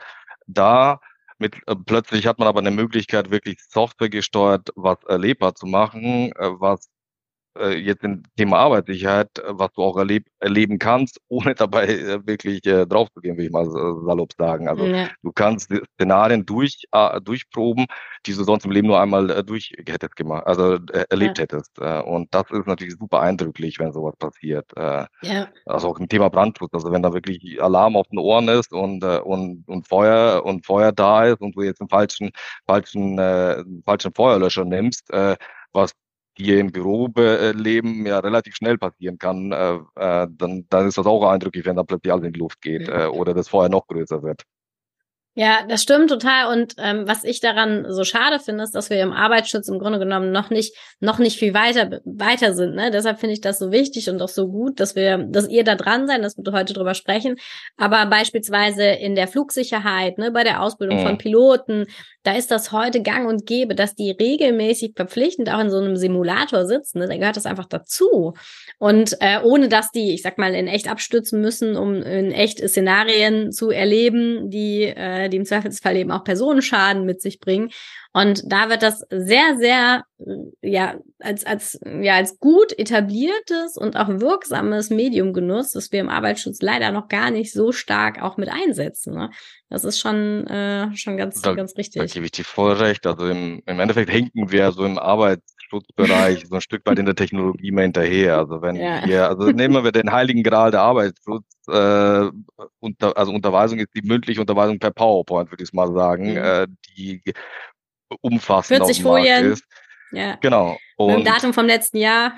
da. 0.47 0.99
Mit, 1.37 1.55
äh, 1.67 1.75
plötzlich 1.75 2.27
hat 2.27 2.39
man 2.39 2.47
aber 2.47 2.59
eine 2.59 2.71
Möglichkeit, 2.71 3.31
wirklich 3.31 3.57
Software 3.69 4.09
gesteuert 4.09 4.69
was 4.75 4.97
erlebbar 5.07 5.55
zu 5.55 5.65
machen, 5.65 6.31
äh, 6.33 6.49
was 6.59 6.89
äh, 7.57 7.77
jetzt 7.77 8.03
im 8.03 8.23
Thema 8.37 8.57
Arbeitssicherheit, 8.57 9.39
äh, 9.39 9.43
was 9.47 9.71
du 9.73 9.83
auch 9.83 9.97
erleb 9.97 10.27
erleben 10.39 10.79
kannst, 10.79 11.19
ohne 11.27 11.55
dabei 11.55 11.87
äh, 11.87 12.27
wirklich 12.27 12.65
äh, 12.65 12.85
draufzugehen, 12.85 13.37
will 13.37 13.45
ich 13.45 13.51
mal 13.51 13.69
salopp 13.69 14.33
sagen. 14.37 14.67
Also 14.67 14.85
ja. 14.85 15.07
du 15.23 15.31
kannst 15.31 15.73
Szenarien 15.95 16.45
durch, 16.45 16.83
äh, 16.91 17.21
durchproben, 17.21 17.85
die 18.25 18.33
du 18.33 18.43
sonst 18.43 18.65
im 18.65 18.71
Leben 18.71 18.87
nur 18.87 18.99
einmal 18.99 19.29
äh, 19.29 19.43
durch 19.43 19.73
hättest 19.87 20.15
gemacht, 20.15 20.45
also 20.45 20.75
äh, 20.75 21.05
erlebt 21.09 21.37
ja. 21.37 21.43
hättest. 21.43 21.77
Äh, 21.79 22.01
und 22.01 22.33
das 22.33 22.49
ist 22.51 22.67
natürlich 22.67 22.95
super 22.97 23.21
eindrücklich, 23.21 23.79
wenn 23.79 23.93
sowas 23.93 24.15
passiert. 24.17 24.71
Äh, 24.75 25.05
ja. 25.21 25.47
Also 25.65 25.89
auch 25.89 25.99
im 25.99 26.09
Thema 26.09 26.29
Brandschutz, 26.29 26.73
also 26.73 26.91
wenn 26.91 27.03
da 27.03 27.13
wirklich 27.13 27.61
Alarm 27.61 27.95
auf 27.95 28.07
den 28.07 28.19
Ohren 28.19 28.47
ist 28.47 28.73
und, 28.73 29.03
äh, 29.03 29.19
und, 29.19 29.67
und 29.67 29.87
Feuer 29.87 30.43
und 30.45 30.65
Feuer 30.65 30.91
da 30.91 31.25
ist 31.25 31.41
und 31.41 31.55
du 31.55 31.61
jetzt 31.61 31.81
einen 31.81 31.89
falschen, 31.89 32.31
falschen, 32.65 33.17
äh, 33.19 33.63
falschen 33.85 34.13
Feuerlöscher 34.13 34.65
nimmst, 34.65 35.09
äh, 35.11 35.35
was 35.73 35.91
die 36.37 36.57
im 36.59 36.71
Büroleben 36.71 38.05
ja 38.05 38.19
relativ 38.19 38.55
schnell 38.55 38.77
passieren 38.77 39.17
kann, 39.17 39.51
äh, 39.51 39.75
äh, 39.95 40.27
dann, 40.29 40.65
dann 40.69 40.87
ist 40.87 40.97
das 40.97 41.05
auch 41.05 41.29
eindrücklich, 41.29 41.65
wenn 41.65 41.77
da 41.77 41.83
plötzlich 41.83 42.11
alles 42.11 42.25
in 42.25 42.33
die 42.33 42.39
Luft 42.39 42.61
geht 42.61 42.89
äh, 42.89 43.07
oder 43.07 43.33
das 43.33 43.49
Feuer 43.49 43.69
noch 43.69 43.87
größer 43.87 44.21
wird. 44.23 44.43
Ja, 45.37 45.65
das 45.67 45.83
stimmt 45.83 46.09
total. 46.09 46.57
Und 46.57 46.75
ähm, 46.77 47.03
was 47.07 47.25
ich 47.25 47.41
daran 47.41 47.85
so 47.89 48.05
schade 48.05 48.39
finde, 48.39 48.63
ist, 48.63 48.73
dass 48.73 48.89
wir 48.89 49.01
im 49.01 49.11
Arbeitsschutz 49.11 49.67
im 49.67 49.79
Grunde 49.79 49.99
genommen 49.99 50.31
noch 50.31 50.49
nicht, 50.49 50.73
noch 51.01 51.19
nicht 51.19 51.37
viel 51.37 51.53
weiter, 51.53 51.99
weiter 52.05 52.53
sind. 52.53 52.73
Ne? 52.75 52.89
Deshalb 52.89 53.19
finde 53.19 53.33
ich 53.33 53.41
das 53.41 53.59
so 53.59 53.69
wichtig 53.69 54.09
und 54.09 54.21
auch 54.21 54.29
so 54.29 54.47
gut, 54.47 54.79
dass 54.79 54.95
wir, 54.95 55.17
dass 55.17 55.49
ihr 55.49 55.65
da 55.65 55.75
dran 55.75 56.07
seid, 56.07 56.23
dass 56.23 56.37
wir 56.37 56.53
heute 56.53 56.73
drüber 56.73 56.93
sprechen. 56.93 57.35
Aber 57.75 58.05
beispielsweise 58.05 58.85
in 58.85 59.15
der 59.15 59.27
Flugsicherheit, 59.27 60.17
ne, 60.17 60.31
bei 60.31 60.45
der 60.45 60.61
Ausbildung 60.61 60.99
mhm. 60.99 61.03
von 61.05 61.17
Piloten, 61.17 61.87
da 62.23 62.33
ist 62.33 62.49
das 62.49 62.71
heute 62.71 63.01
gang 63.01 63.27
und 63.27 63.45
gäbe, 63.45 63.75
dass 63.75 63.93
die 63.93 64.11
regelmäßig 64.11 64.93
verpflichtend 64.95 65.51
auch 65.51 65.59
in 65.59 65.69
so 65.69 65.77
einem 65.77 65.95
Simulator 65.97 66.65
sitzen. 66.65 66.99
Ne? 66.99 67.07
Da 67.07 67.17
gehört 67.17 67.35
das 67.35 67.45
einfach 67.45 67.67
dazu. 67.67 68.33
Und 68.79 69.17
äh, 69.19 69.39
ohne 69.43 69.67
dass 69.67 69.91
die, 69.91 70.13
ich 70.13 70.23
sag 70.23 70.37
mal, 70.37 70.55
in 70.55 70.67
echt 70.67 70.89
abstürzen 70.89 71.41
müssen, 71.41 71.75
um 71.75 72.01
in 72.01 72.31
echt 72.31 72.67
Szenarien 72.67 73.51
zu 73.51 73.69
erleben, 73.69 74.49
die, 74.49 74.83
äh, 74.83 75.24
die 75.29 75.37
im 75.37 75.45
Zweifelsfall 75.45 75.95
eben 75.95 76.11
auch 76.11 76.23
Personenschaden 76.23 77.05
mit 77.05 77.21
sich 77.21 77.39
bringen. 77.39 77.71
Und 78.13 78.43
da 78.45 78.69
wird 78.69 78.81
das 78.81 79.05
sehr, 79.09 79.57
sehr, 79.57 80.03
ja, 80.61 80.95
als, 81.19 81.45
als, 81.45 81.79
ja, 82.01 82.15
als 82.15 82.39
gut 82.39 82.77
etabliertes 82.77 83.75
und 83.77 83.97
auch 83.97 84.07
wirksames 84.07 84.89
Medium 84.89 85.33
genutzt, 85.33 85.75
das 85.75 85.91
wir 85.91 85.99
im 85.99 86.09
Arbeitsschutz 86.09 86.61
leider 86.61 86.91
noch 86.91 87.09
gar 87.09 87.29
nicht 87.29 87.51
so 87.51 87.73
stark 87.73 88.21
auch 88.21 88.37
mit 88.37 88.49
einsetzen. 88.49 89.15
Ne? 89.15 89.31
Das 89.69 89.83
ist 89.83 89.99
schon, 89.99 90.47
äh, 90.47 90.95
schon 90.95 91.17
ganz, 91.17 91.41
da, 91.41 91.53
ganz 91.53 91.75
richtig. 91.75 92.01
Da 92.01 92.05
gebe 92.07 92.25
ich 92.25 92.31
dir 92.31 92.45
voll 92.45 92.73
recht. 92.73 93.05
Also 93.05 93.27
im, 93.27 93.61
im 93.65 93.79
Endeffekt 93.79 94.09
hinken 94.09 94.51
wir 94.51 94.71
so 94.71 94.85
im 94.85 94.97
Arbeitsschutzbereich 95.65 96.45
so 96.47 96.55
ein 96.55 96.61
Stück 96.61 96.85
weit 96.85 96.99
in 96.99 97.05
der 97.05 97.15
Technologie 97.15 97.71
mehr 97.71 97.83
hinterher. 97.83 98.37
Also 98.37 98.61
wenn 98.61 98.75
ja. 98.75 99.05
wir, 99.05 99.29
also 99.29 99.51
nehmen 99.51 99.83
wir 99.83 99.91
den 99.91 100.11
heiligen 100.11 100.43
Gral 100.43 100.71
der 100.71 100.81
Arbeitsschutz, 100.81 101.45
äh, 101.67 102.29
unter, 102.79 103.17
also 103.17 103.31
Unterweisung 103.31 103.79
ist 103.79 103.93
die 103.95 104.01
mündliche 104.07 104.41
Unterweisung 104.41 104.79
per 104.79 104.91
PowerPoint, 104.91 105.51
würde 105.51 105.63
ich 105.63 105.73
mal 105.73 105.91
sagen, 105.93 106.31
mhm. 106.31 106.37
äh, 106.37 106.67
die 106.95 107.21
umfassend 108.21 108.77
40 108.77 109.01
Folien. 109.01 109.51
ist. 109.51 109.65
Ja. 110.11 110.35
Genau. 110.35 110.77
Und 110.97 111.07
Mit 111.07 111.17
dem 111.19 111.25
Datum 111.25 111.53
vom 111.53 111.65
letzten 111.65 111.97
Jahr. 111.97 112.33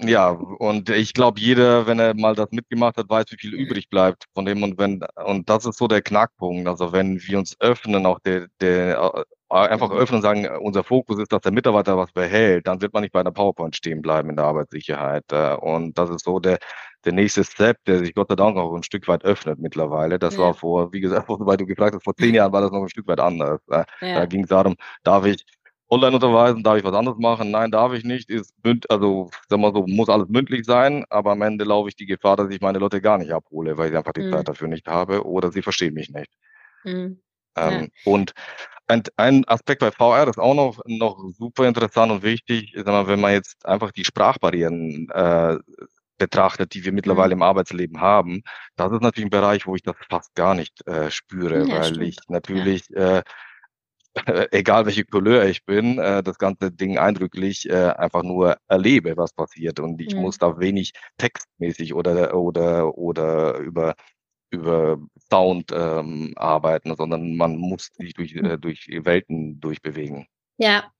Ja, 0.00 0.30
und 0.30 0.88
ich 0.88 1.12
glaube, 1.12 1.38
jeder, 1.38 1.86
wenn 1.86 1.98
er 1.98 2.14
mal 2.14 2.34
das 2.34 2.50
mitgemacht 2.52 2.96
hat, 2.96 3.10
weiß, 3.10 3.26
wie 3.30 3.36
viel 3.36 3.52
übrig 3.52 3.90
bleibt 3.90 4.24
von 4.32 4.46
dem 4.46 4.62
und 4.62 4.78
wenn 4.78 5.02
und 5.26 5.50
das 5.50 5.66
ist 5.66 5.76
so 5.76 5.86
der 5.86 6.00
Knackpunkt. 6.00 6.66
Also 6.66 6.92
wenn 6.92 7.20
wir 7.20 7.38
uns 7.38 7.54
öffnen, 7.60 8.06
auch 8.06 8.18
der, 8.20 8.46
der 8.62 9.26
einfach 9.50 9.90
öffnen 9.90 10.16
und 10.16 10.22
sagen, 10.22 10.46
unser 10.60 10.84
Fokus 10.84 11.18
ist, 11.18 11.32
dass 11.32 11.42
der 11.42 11.52
Mitarbeiter 11.52 11.96
was 11.96 12.12
behält, 12.12 12.66
dann 12.66 12.80
wird 12.82 12.92
man 12.92 13.02
nicht 13.02 13.12
bei 13.12 13.20
einer 13.20 13.32
PowerPoint 13.32 13.74
stehen 13.74 14.02
bleiben 14.02 14.30
in 14.30 14.36
der 14.36 14.44
Arbeitssicherheit. 14.44 15.24
Äh, 15.32 15.54
und 15.54 15.96
das 15.96 16.10
ist 16.10 16.24
so 16.24 16.38
der 16.38 16.58
der 17.04 17.12
nächste 17.12 17.44
Step, 17.44 17.84
der 17.84 18.00
sich 18.00 18.14
Gott 18.14 18.28
sei 18.28 18.34
Dank 18.34 18.56
auch 18.56 18.74
ein 18.74 18.82
Stück 18.82 19.06
weit 19.08 19.24
öffnet 19.24 19.58
mittlerweile. 19.58 20.18
Das 20.18 20.34
ja. 20.34 20.40
war 20.40 20.54
vor, 20.54 20.92
wie 20.92 21.00
gesagt, 21.00 21.28
weil 21.28 21.56
du 21.56 21.66
gefragt 21.66 21.94
hast, 21.94 22.04
vor 22.04 22.16
zehn 22.16 22.34
Jahren 22.34 22.52
war 22.52 22.60
das 22.60 22.72
noch 22.72 22.82
ein 22.82 22.88
Stück 22.88 23.06
weit 23.06 23.20
anders. 23.20 23.60
Ja. 23.68 23.84
Da 24.00 24.26
ging 24.26 24.42
es 24.42 24.48
darum, 24.48 24.76
darf 25.04 25.24
ich 25.24 25.44
online 25.88 26.14
unterweisen, 26.14 26.62
darf 26.62 26.76
ich 26.76 26.84
was 26.84 26.94
anderes 26.94 27.18
machen? 27.18 27.50
Nein, 27.50 27.70
darf 27.70 27.92
ich 27.94 28.04
nicht. 28.04 28.28
Ist 28.28 28.52
münd, 28.62 28.90
also 28.90 29.30
sag 29.48 29.58
mal 29.58 29.72
so, 29.72 29.86
muss 29.86 30.08
alles 30.08 30.28
mündlich 30.28 30.66
sein, 30.66 31.04
aber 31.08 31.32
am 31.32 31.42
Ende 31.42 31.64
laufe 31.64 31.88
ich 31.88 31.96
die 31.96 32.06
Gefahr, 32.06 32.36
dass 32.36 32.50
ich 32.50 32.60
meine 32.60 32.78
Leute 32.78 33.00
gar 33.00 33.18
nicht 33.18 33.32
abhole, 33.32 33.78
weil 33.78 33.90
ich 33.90 33.96
einfach 33.96 34.12
die 34.12 34.22
mhm. 34.22 34.32
Zeit 34.32 34.48
dafür 34.48 34.68
nicht 34.68 34.86
habe 34.86 35.24
oder 35.24 35.50
sie 35.50 35.62
verstehen 35.62 35.94
mich 35.94 36.10
nicht. 36.10 36.30
Mhm. 36.84 37.20
Ähm, 37.60 37.80
ja. 37.82 38.12
Und 38.12 38.32
ein, 38.86 39.02
ein 39.16 39.46
Aspekt 39.46 39.80
bei 39.80 39.90
VR 39.90 40.28
ist 40.28 40.38
auch 40.38 40.54
noch, 40.54 40.80
noch 40.86 41.18
super 41.36 41.66
interessant 41.66 42.10
und 42.10 42.22
wichtig, 42.22 42.74
mal, 42.84 43.06
wenn 43.06 43.20
man 43.20 43.32
jetzt 43.32 43.64
einfach 43.66 43.92
die 43.92 44.04
Sprachbarrieren 44.04 45.08
äh, 45.10 45.58
betrachtet, 46.16 46.74
die 46.74 46.84
wir 46.84 46.92
mittlerweile 46.92 47.34
mhm. 47.34 47.40
im 47.40 47.42
Arbeitsleben 47.42 48.00
haben, 48.00 48.42
das 48.76 48.92
ist 48.92 49.02
natürlich 49.02 49.26
ein 49.26 49.30
Bereich, 49.30 49.66
wo 49.66 49.74
ich 49.76 49.82
das 49.82 49.96
fast 50.08 50.34
gar 50.34 50.54
nicht 50.54 50.86
äh, 50.86 51.10
spüre, 51.10 51.66
ja, 51.66 51.76
weil 51.76 51.84
stimmt. 51.84 52.04
ich 52.04 52.16
natürlich 52.28 52.88
ja. 52.88 53.18
äh, 53.18 53.22
egal 54.50 54.86
welche 54.86 55.04
Couleur 55.04 55.44
ich 55.44 55.64
bin, 55.64 55.98
äh, 55.98 56.22
das 56.22 56.38
ganze 56.38 56.72
Ding 56.72 56.98
eindrücklich 56.98 57.68
äh, 57.68 57.90
einfach 57.90 58.22
nur 58.22 58.56
erlebe, 58.68 59.16
was 59.16 59.32
passiert. 59.32 59.80
Und 59.80 60.00
ich 60.00 60.14
mhm. 60.14 60.22
muss 60.22 60.38
da 60.38 60.58
wenig 60.58 60.92
textmäßig 61.18 61.94
oder, 61.94 62.34
oder, 62.34 62.96
oder 62.96 63.58
über 63.58 63.94
über 64.50 64.98
Sound 65.30 65.70
ähm, 65.72 66.32
arbeiten, 66.36 66.94
sondern 66.96 67.36
man 67.36 67.56
muss 67.56 67.90
sich 67.98 68.14
durch, 68.14 68.34
äh, 68.34 68.58
durch 68.58 68.88
Welten 68.88 69.60
durchbewegen. 69.60 70.26
Ja, 70.56 70.90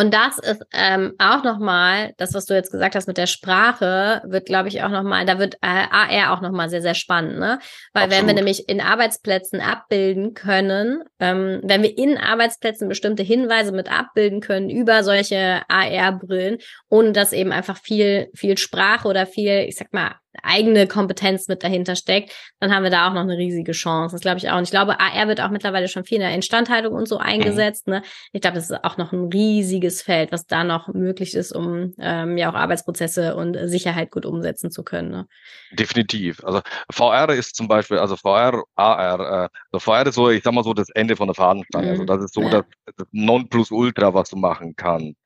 und 0.00 0.14
das 0.14 0.38
ist 0.38 0.62
ähm, 0.72 1.14
auch 1.18 1.42
nochmal, 1.42 2.14
das, 2.16 2.32
was 2.32 2.46
du 2.46 2.54
jetzt 2.54 2.70
gesagt 2.70 2.94
hast 2.94 3.06
mit 3.06 3.18
der 3.18 3.26
Sprache, 3.26 4.22
wird, 4.24 4.46
glaube 4.46 4.68
ich, 4.68 4.82
auch 4.82 4.88
nochmal, 4.88 5.26
da 5.26 5.38
wird 5.38 5.56
äh, 5.56 5.66
AR 5.66 6.32
auch 6.32 6.40
nochmal 6.40 6.70
sehr, 6.70 6.80
sehr 6.80 6.94
spannend, 6.94 7.38
ne? 7.38 7.58
Weil 7.92 8.04
Absolut. 8.04 8.10
wenn 8.20 8.26
wir 8.28 8.34
nämlich 8.34 8.68
in 8.68 8.80
Arbeitsplätzen 8.80 9.60
abbilden 9.60 10.32
können, 10.32 11.02
ähm, 11.18 11.60
wenn 11.64 11.82
wir 11.82 11.98
in 11.98 12.16
Arbeitsplätzen 12.16 12.88
bestimmte 12.88 13.22
Hinweise 13.22 13.72
mit 13.72 13.92
abbilden 13.92 14.40
können 14.40 14.70
über 14.70 15.02
solche 15.04 15.62
AR-Brillen, 15.68 16.58
ohne 16.88 17.12
dass 17.12 17.34
eben 17.34 17.52
einfach 17.52 17.76
viel, 17.76 18.30
viel 18.34 18.56
Sprache 18.56 19.06
oder 19.06 19.26
viel, 19.26 19.66
ich 19.68 19.76
sag 19.76 19.92
mal, 19.92 20.14
eigene 20.42 20.86
Kompetenz 20.86 21.48
mit 21.48 21.62
dahinter 21.62 21.96
steckt, 21.96 22.32
dann 22.60 22.74
haben 22.74 22.82
wir 22.82 22.90
da 22.90 23.08
auch 23.08 23.14
noch 23.14 23.22
eine 23.22 23.36
riesige 23.36 23.72
Chance. 23.72 24.14
Das 24.14 24.20
glaube 24.20 24.38
ich 24.38 24.50
auch. 24.50 24.56
Und 24.56 24.64
ich 24.64 24.70
glaube, 24.70 25.00
AR 25.00 25.28
wird 25.28 25.40
auch 25.40 25.50
mittlerweile 25.50 25.88
schon 25.88 26.04
viel 26.04 26.16
in 26.16 26.22
der 26.22 26.34
Instandhaltung 26.34 26.94
und 26.94 27.08
so 27.08 27.16
mhm. 27.16 27.24
eingesetzt. 27.24 27.86
Ne? 27.86 28.02
Ich 28.32 28.40
glaube, 28.40 28.56
das 28.56 28.70
ist 28.70 28.84
auch 28.84 28.96
noch 28.96 29.12
ein 29.12 29.28
riesiges 29.32 30.02
Feld, 30.02 30.32
was 30.32 30.46
da 30.46 30.64
noch 30.64 30.88
möglich 30.88 31.34
ist, 31.34 31.52
um 31.52 31.94
ähm, 31.98 32.36
ja 32.36 32.50
auch 32.50 32.54
Arbeitsprozesse 32.54 33.34
und 33.34 33.56
Sicherheit 33.68 34.10
gut 34.10 34.26
umsetzen 34.26 34.70
zu 34.70 34.84
können. 34.84 35.10
Ne? 35.10 35.26
Definitiv. 35.72 36.44
Also 36.44 36.60
VR 36.90 37.30
ist 37.30 37.56
zum 37.56 37.68
Beispiel, 37.68 37.98
also 37.98 38.16
VR, 38.16 38.62
AR, 38.76 39.20
äh, 39.20 39.48
also 39.72 39.80
VR 39.80 40.06
ist 40.06 40.14
so, 40.14 40.30
ich 40.30 40.42
sag 40.42 40.54
mal 40.54 40.64
so, 40.64 40.74
das 40.74 40.90
Ende 40.90 41.16
von 41.16 41.28
der 41.28 41.34
Fadenstange. 41.34 41.90
Also 41.90 42.02
mhm. 42.02 42.10
Also 42.10 42.16
das 42.16 42.24
ist 42.24 42.34
so 42.34 42.42
ja. 42.42 42.50
das, 42.50 42.64
das 42.96 43.06
Nonplusultra, 43.12 44.14
was 44.14 44.30
du 44.30 44.36
machen 44.36 44.74
kannst. 44.76 45.16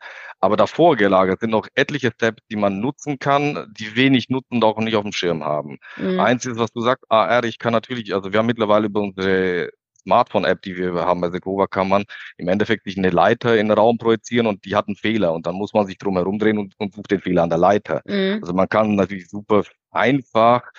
Aber 0.45 0.59
davor 0.59 0.95
gelagert 0.97 1.41
sind 1.41 1.49
noch 1.49 1.69
etliche 1.75 2.11
Steps, 2.11 2.43
die 2.51 2.57
man 2.57 2.79
nutzen 2.79 3.19
kann, 3.19 3.73
die 3.79 3.97
wenig 3.97 4.29
nutzen 4.29 4.57
und 4.57 4.65
auch 4.65 4.77
nicht 4.77 4.95
auf 4.95 5.03
dem 5.03 5.13
Schirm 5.13 5.43
haben. 5.43 5.79
Mhm. 5.97 6.21
Eins 6.21 6.45
ist, 6.45 6.59
was 6.59 6.71
du 6.71 6.83
sagst, 6.83 7.03
AR, 7.09 7.45
ich 7.45 7.59
kann 7.59 7.73
natürlich, 7.73 8.15
also 8.15 8.31
wir 8.31 8.41
haben 8.41 8.45
mittlerweile 8.45 8.85
über 8.85 9.01
unsere 9.01 9.71
Smartphone-App, 10.03 10.61
die 10.61 10.77
wir 10.77 10.93
haben 10.97 11.23
bei 11.23 11.31
Sekova, 11.31 11.67
kann 11.67 11.89
man 11.89 12.05
im 12.37 12.49
Endeffekt 12.49 12.85
sich 12.85 12.99
eine 12.99 13.09
Leiter 13.09 13.57
in 13.57 13.69
den 13.69 13.79
Raum 13.79 13.97
projizieren 13.97 14.47
und 14.47 14.67
die 14.67 14.77
hat 14.77 14.87
einen 14.87 14.97
Fehler 14.97 15.33
und 15.33 15.47
dann 15.47 15.55
muss 15.55 15.73
man 15.73 15.87
sich 15.87 15.97
drum 15.97 16.17
herum 16.17 16.39
drehen 16.39 16.59
und, 16.59 16.75
und 16.77 16.93
sucht 16.93 17.11
den 17.11 17.23
Fehler 17.23 17.45
an 17.45 17.49
der 17.49 17.59
Leiter. 17.59 18.03
Mhm. 18.05 18.41
Also 18.43 18.53
man 18.53 18.69
kann 18.69 18.97
natürlich 18.97 19.31
super 19.31 19.63
einfach 19.93 20.71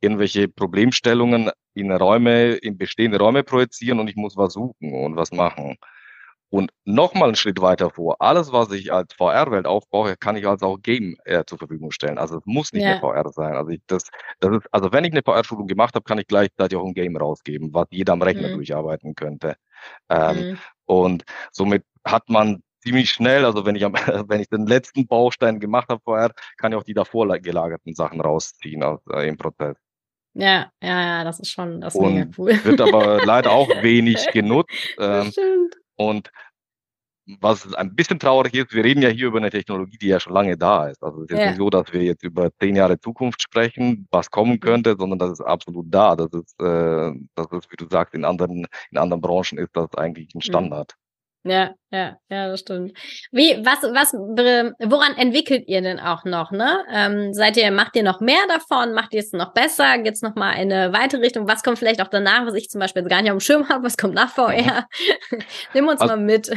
irgendwelche 0.00 0.48
Problemstellungen 0.48 1.52
in 1.74 1.92
Räume, 1.92 2.54
in 2.54 2.76
bestehende 2.76 3.20
Räume 3.20 3.44
projizieren 3.44 4.00
und 4.00 4.08
ich 4.08 4.16
muss 4.16 4.36
was 4.36 4.54
suchen 4.54 4.92
und 4.92 5.14
was 5.14 5.30
machen. 5.30 5.76
Und 6.52 6.70
nochmal 6.84 7.28
einen 7.30 7.34
Schritt 7.34 7.62
weiter 7.62 7.88
vor. 7.88 8.16
Alles, 8.20 8.52
was 8.52 8.70
ich 8.72 8.92
als 8.92 9.14
VR-Welt 9.14 9.66
aufbaue, 9.66 10.18
kann 10.18 10.36
ich 10.36 10.46
als 10.46 10.62
auch 10.62 10.76
Game 10.82 11.16
äh, 11.24 11.44
zur 11.46 11.56
Verfügung 11.56 11.92
stellen. 11.92 12.18
Also 12.18 12.36
es 12.36 12.42
muss 12.44 12.74
nicht 12.74 12.82
ja. 12.82 12.90
mehr 12.90 13.00
VR 13.00 13.26
sein. 13.32 13.54
Also 13.54 13.70
ich, 13.70 13.80
das, 13.86 14.10
das 14.38 14.56
ist, 14.56 14.66
also 14.70 14.92
wenn 14.92 15.04
ich 15.04 15.12
eine 15.12 15.22
VR-Schulung 15.22 15.66
gemacht 15.66 15.94
habe, 15.94 16.04
kann 16.04 16.18
ich 16.18 16.26
gleichzeitig 16.26 16.76
auch 16.76 16.84
ein 16.84 16.92
Game 16.92 17.16
rausgeben, 17.16 17.72
was 17.72 17.86
jeder 17.90 18.12
am 18.12 18.20
Rechner 18.20 18.48
mhm. 18.48 18.56
durcharbeiten 18.56 19.14
könnte. 19.14 19.56
Ähm, 20.10 20.50
mhm. 20.50 20.58
Und 20.84 21.24
somit 21.52 21.84
hat 22.04 22.28
man 22.28 22.62
ziemlich 22.80 23.10
schnell, 23.10 23.46
also 23.46 23.64
wenn 23.64 23.74
ich 23.74 23.86
am, 23.86 23.94
wenn 24.28 24.42
ich 24.42 24.50
den 24.50 24.66
letzten 24.66 25.06
Baustein 25.06 25.58
gemacht 25.58 25.88
habe 25.88 26.02
vorher, 26.04 26.32
kann 26.58 26.72
ich 26.72 26.76
auch 26.76 26.84
die 26.84 26.92
davor 26.92 27.26
gelagerten 27.38 27.94
Sachen 27.94 28.20
rausziehen 28.20 28.82
aus, 28.82 29.00
äh, 29.10 29.26
im 29.26 29.38
Prozess. 29.38 29.78
Ja, 30.34 30.70
ja, 30.82 31.00
ja, 31.00 31.24
das 31.24 31.40
ist 31.40 31.48
schon, 31.48 31.80
das 31.80 31.94
ist 31.94 32.00
und 32.00 32.14
mega 32.14 32.30
cool. 32.36 32.62
Wird 32.62 32.80
aber 32.82 33.24
leider 33.24 33.52
auch 33.52 33.68
wenig 33.82 34.26
genutzt. 34.32 34.70
Ähm, 34.98 35.30
stimmt. 35.30 35.76
Und 35.96 36.30
was 37.40 37.72
ein 37.74 37.94
bisschen 37.94 38.18
traurig 38.18 38.54
ist, 38.54 38.74
wir 38.74 38.84
reden 38.84 39.02
ja 39.02 39.08
hier 39.08 39.28
über 39.28 39.38
eine 39.38 39.50
Technologie, 39.50 39.96
die 39.96 40.08
ja 40.08 40.18
schon 40.18 40.32
lange 40.32 40.56
da 40.56 40.88
ist. 40.88 41.02
Also 41.02 41.22
es 41.22 41.30
ist 41.30 41.38
ja. 41.38 41.46
nicht 41.46 41.58
so, 41.58 41.70
dass 41.70 41.92
wir 41.92 42.02
jetzt 42.02 42.24
über 42.24 42.50
zehn 42.58 42.76
Jahre 42.76 42.98
Zukunft 42.98 43.40
sprechen, 43.42 44.08
was 44.10 44.30
kommen 44.30 44.52
mhm. 44.52 44.60
könnte, 44.60 44.96
sondern 44.98 45.18
das 45.18 45.32
ist 45.32 45.40
absolut 45.40 45.86
da. 45.88 46.16
Das 46.16 46.32
ist, 46.32 46.60
äh, 46.60 47.12
das 47.34 47.46
ist, 47.52 47.70
wie 47.70 47.76
du 47.76 47.86
sagst, 47.88 48.14
in 48.14 48.24
anderen, 48.24 48.66
in 48.90 48.98
anderen 48.98 49.20
Branchen 49.20 49.58
ist 49.58 49.70
das 49.74 49.94
eigentlich 49.96 50.34
ein 50.34 50.38
mhm. 50.38 50.42
Standard. 50.42 50.96
Ja, 51.44 51.74
ja, 51.90 52.16
ja, 52.30 52.48
das 52.48 52.60
stimmt. 52.60 52.96
Wie, 53.32 53.58
was, 53.64 53.82
was, 53.82 54.12
woran 54.12 55.16
entwickelt 55.16 55.64
ihr 55.66 55.82
denn 55.82 55.98
auch 55.98 56.24
noch, 56.24 56.52
ne? 56.52 56.84
Ähm, 56.88 57.34
seid 57.34 57.56
ihr, 57.56 57.70
macht 57.72 57.96
ihr 57.96 58.04
noch 58.04 58.20
mehr 58.20 58.46
davon? 58.46 58.94
Macht 58.94 59.12
ihr 59.12 59.20
es 59.20 59.32
noch 59.32 59.52
besser? 59.52 59.98
Gibt's 59.98 60.22
noch 60.22 60.36
mal 60.36 60.50
eine 60.50 60.92
weitere 60.92 61.20
Richtung? 61.20 61.48
Was 61.48 61.64
kommt 61.64 61.80
vielleicht 61.80 62.00
auch 62.00 62.06
danach, 62.06 62.46
was 62.46 62.54
ich 62.54 62.70
zum 62.70 62.78
Beispiel 62.78 63.02
gar 63.02 63.22
nicht 63.22 63.32
auf 63.32 63.38
dem 63.38 63.40
Schirm 63.40 63.68
habe? 63.68 63.82
Was 63.84 63.96
kommt 63.96 64.14
nach 64.14 64.30
VR? 64.30 64.86
Nimm 65.74 65.88
uns 65.88 66.00
also, 66.00 66.14
mal 66.14 66.22
mit. 66.22 66.48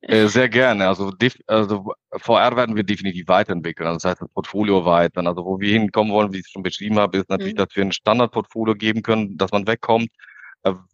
Äh, 0.00 0.26
sehr 0.26 0.48
gerne. 0.48 0.88
Also, 0.88 1.12
also 1.46 1.92
VR 2.12 2.56
werden 2.56 2.74
wir 2.74 2.82
definitiv 2.82 3.28
weiterentwickeln. 3.28 3.86
Also 3.86 3.98
das 3.98 4.10
heißt, 4.10 4.22
das 4.22 4.28
Portfolio 4.30 4.78
erweitern. 4.78 5.26
Also 5.26 5.44
wo 5.44 5.60
wir 5.60 5.70
hinkommen 5.70 6.12
wollen, 6.12 6.32
wie 6.32 6.38
ich 6.38 6.46
es 6.46 6.50
schon 6.50 6.62
beschrieben 6.62 6.98
habe, 6.98 7.18
ist 7.18 7.28
natürlich, 7.28 7.54
mhm. 7.54 7.58
dass 7.58 7.76
wir 7.76 7.84
ein 7.84 7.92
Standardportfolio 7.92 8.74
geben 8.74 9.02
können, 9.02 9.36
dass 9.36 9.52
man 9.52 9.66
wegkommt 9.66 10.08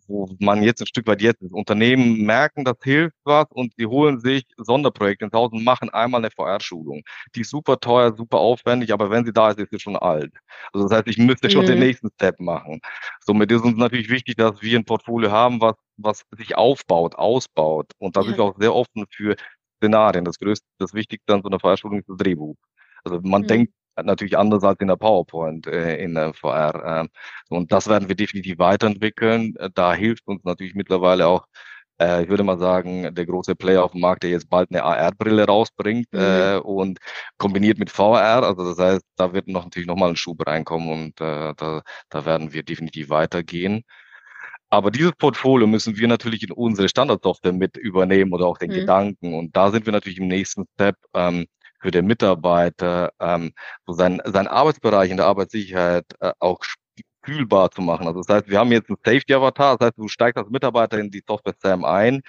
wo 0.07 0.29
man 0.39 0.63
jetzt 0.63 0.81
ein 0.81 0.87
Stück 0.87 1.07
weit 1.07 1.21
jetzt 1.21 1.43
ist. 1.43 1.53
Unternehmen 1.53 2.23
merken, 2.23 2.65
das 2.65 2.77
hilft 2.83 3.17
was 3.25 3.47
und 3.51 3.73
sie 3.77 3.87
holen 3.87 4.21
sich 4.21 4.45
Sonderprojekte 4.57 5.25
ins 5.25 5.35
Haus 5.35 5.53
und 5.53 5.65
machen 5.65 5.91
einmal 5.91 6.21
eine 6.21 6.31
VR-Schulung. 6.31 7.03
Die 7.35 7.41
ist 7.41 7.51
super 7.51 7.79
teuer, 7.79 8.15
super 8.17 8.39
aufwendig, 8.39 8.93
aber 8.93 9.11
wenn 9.11 9.25
sie 9.25 9.33
da 9.33 9.51
ist, 9.51 9.59
ist 9.59 9.71
sie 9.71 9.81
schon 9.81 9.97
alt. 9.97 10.33
Also 10.73 10.89
das 10.89 10.99
heißt, 10.99 11.09
ich 11.09 11.19
müsste 11.19 11.51
schon 11.51 11.65
mhm. 11.65 11.71
den 11.71 11.79
nächsten 11.81 12.09
Step 12.15 12.39
machen. 12.41 12.81
Somit 13.25 13.51
ist 13.51 13.63
uns 13.63 13.77
natürlich 13.77 14.09
wichtig, 14.09 14.37
dass 14.37 14.63
wir 14.63 14.79
ein 14.79 14.85
Portfolio 14.85 15.31
haben, 15.31 15.61
was, 15.61 15.75
was 15.97 16.23
sich 16.37 16.57
aufbaut, 16.57 17.17
ausbaut. 17.17 17.91
Und 17.99 18.17
da 18.17 18.21
ja. 18.21 18.27
sind 18.27 18.39
wir 18.39 18.45
auch 18.45 18.57
sehr 18.59 18.75
offen 18.75 19.07
für 19.11 19.37
Szenarien. 19.79 20.25
Das 20.25 20.39
größte, 20.39 20.67
das 20.79 20.95
Wichtigste 20.95 21.35
an 21.35 21.43
so 21.43 21.49
einer 21.49 21.61
VR-Schulung 21.61 22.01
ist 22.01 22.09
das 22.09 22.17
Drehbuch. 22.19 22.57
Also 23.05 23.21
man 23.23 23.43
mhm. 23.43 23.47
denkt 23.49 23.73
natürlich 24.03 24.37
anders 24.39 24.65
als 24.65 24.81
in 24.81 24.89
der 24.89 24.97
PowerPoint 24.97 25.67
äh, 25.67 25.97
in 25.97 26.15
der 26.15 26.35
VR. 26.35 27.05
Äh, 27.05 27.09
und 27.49 27.73
das 27.73 27.89
werden 27.89 28.09
wir 28.09 28.17
definitiv 28.17 28.59
weiterentwickeln. 28.59 29.55
Da 29.75 29.95
hilft 29.95 30.27
uns 30.27 30.45
natürlich 30.45 30.75
mittlerweile 30.75 31.27
auch, 31.29 31.47
äh, 32.01 32.23
ich 32.25 32.29
würde 32.29 32.45
mal 32.45 32.59
sagen, 32.59 33.15
der 33.15 33.27
große 33.27 33.55
Player 33.55 33.85
auf 33.85 33.93
dem 33.93 34.01
Markt, 34.01 34.23
der 34.23 34.31
jetzt 34.31 34.49
bald 34.51 34.71
eine 34.71 34.83
AR-Brille 34.85 35.47
rausbringt 35.47 36.13
mhm. 36.13 36.21
äh, 36.21 36.57
und 36.59 36.99
kombiniert 37.39 37.79
mit 37.79 37.91
VR. 37.91 38.43
Also 38.43 38.65
das 38.75 38.79
heißt, 38.79 39.05
da 39.17 39.33
wird 39.33 39.49
noch 39.49 39.65
natürlich 39.65 39.87
nochmal 39.89 40.11
ein 40.11 40.17
Schub 40.17 40.47
reinkommen 40.47 40.91
und 40.91 41.21
äh, 41.21 41.55
da, 41.57 41.83
da 42.11 42.25
werden 42.27 42.53
wir 42.53 42.63
definitiv 42.63 43.09
weitergehen. 43.11 43.85
Aber 44.69 44.91
dieses 44.91 45.13
Portfolio 45.13 45.67
müssen 45.67 45.97
wir 45.97 46.09
natürlich 46.09 46.43
in 46.43 46.53
unsere 46.53 46.89
Standardsoftware 46.89 47.53
mit 47.53 47.77
übernehmen 47.77 48.33
oder 48.33 48.47
auch 48.47 48.59
den 48.59 48.71
mhm. 48.71 48.75
Gedanken. 48.75 49.35
Und 49.35 49.57
da 49.57 49.71
sind 49.71 49.87
wir 49.87 49.93
natürlich 49.93 50.19
im 50.19 50.27
nächsten 50.29 50.65
Step. 50.75 50.97
Ähm, 51.15 51.47
für 51.87 51.93
den 51.93 52.07
Mitarbeiter, 52.07 53.13
ähm, 53.21 53.53
so 53.87 53.93
sein, 53.93 54.21
sein 54.25 54.49
Arbeitsbereich 54.49 55.09
in 55.09 55.19
der 55.19 55.27
Arbeitssicherheit 55.27 56.05
äh, 56.21 56.33
auch 56.41 56.59
fühlbar 57.25 57.71
zu 57.71 57.81
machen. 57.81 58.09
Also 58.09 58.23
das 58.23 58.35
heißt, 58.35 58.49
wir 58.49 58.59
haben 58.59 58.73
jetzt 58.73 58.89
einen 58.89 58.99
Safety-Avatar, 59.05 59.79
das 59.79 59.87
heißt, 59.87 59.99
du 59.99 60.09
steigst 60.09 60.37
als 60.37 60.51
Mitarbeiter 60.51 60.99
in 60.99 61.13
die 61.13 61.23
Software 61.25 61.55
SAM 61.63 61.85
ein, 61.85 62.23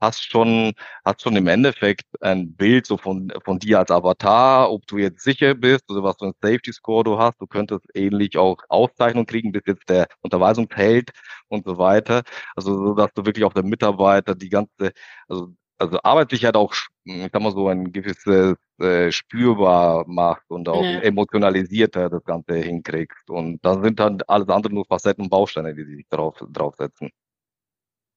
hast 0.00 0.22
schon, 0.22 0.74
hast 1.04 1.22
schon 1.22 1.34
im 1.36 1.48
Endeffekt 1.48 2.04
ein 2.20 2.54
Bild 2.54 2.86
so 2.86 2.96
von, 2.96 3.32
von 3.44 3.58
dir 3.58 3.80
als 3.80 3.90
Avatar, 3.90 4.70
ob 4.70 4.86
du 4.86 4.98
jetzt 4.98 5.24
sicher 5.24 5.54
bist 5.56 5.90
oder 5.90 6.04
was 6.04 6.16
für 6.18 6.26
ein 6.26 6.34
Safety 6.40 6.72
Score 6.72 7.02
du 7.02 7.18
hast. 7.18 7.40
Du 7.40 7.48
könntest 7.48 7.86
ähnlich 7.94 8.36
auch 8.38 8.58
Auszeichnung 8.68 9.26
kriegen, 9.26 9.50
bis 9.50 9.62
jetzt 9.66 9.88
der 9.88 10.06
Unterweisungsheld 10.22 11.10
und 11.48 11.66
so 11.66 11.78
weiter. 11.78 12.22
Also, 12.54 12.76
so 12.76 12.94
dass 12.94 13.12
du 13.14 13.26
wirklich 13.26 13.44
auch 13.44 13.54
der 13.54 13.64
Mitarbeiter 13.64 14.36
die 14.36 14.50
ganze, 14.50 14.92
also 15.28 15.52
also 15.80 15.98
Arbeitssicherheit 16.02 16.56
auch, 16.56 16.74
ich 17.04 17.30
sag 17.32 17.42
mal 17.42 17.52
so, 17.52 17.68
ein 17.68 17.92
gewisses 17.92 18.56
äh, 18.78 19.10
spürbar 19.10 20.04
macht 20.06 20.44
und 20.48 20.68
auch 20.68 20.84
ja. 20.84 21.00
emotionalisierter 21.00 22.10
das 22.10 22.24
Ganze 22.24 22.56
hinkriegst. 22.56 23.30
Und 23.30 23.64
da 23.64 23.82
sind 23.82 23.98
dann 23.98 24.20
alles 24.26 24.48
andere 24.48 24.72
nur 24.74 24.84
Facetten 24.84 25.24
und 25.24 25.30
Bausteine, 25.30 25.74
die 25.74 25.84
sich 25.84 26.06
drauf 26.08 26.36
draufsetzen. 26.50 27.10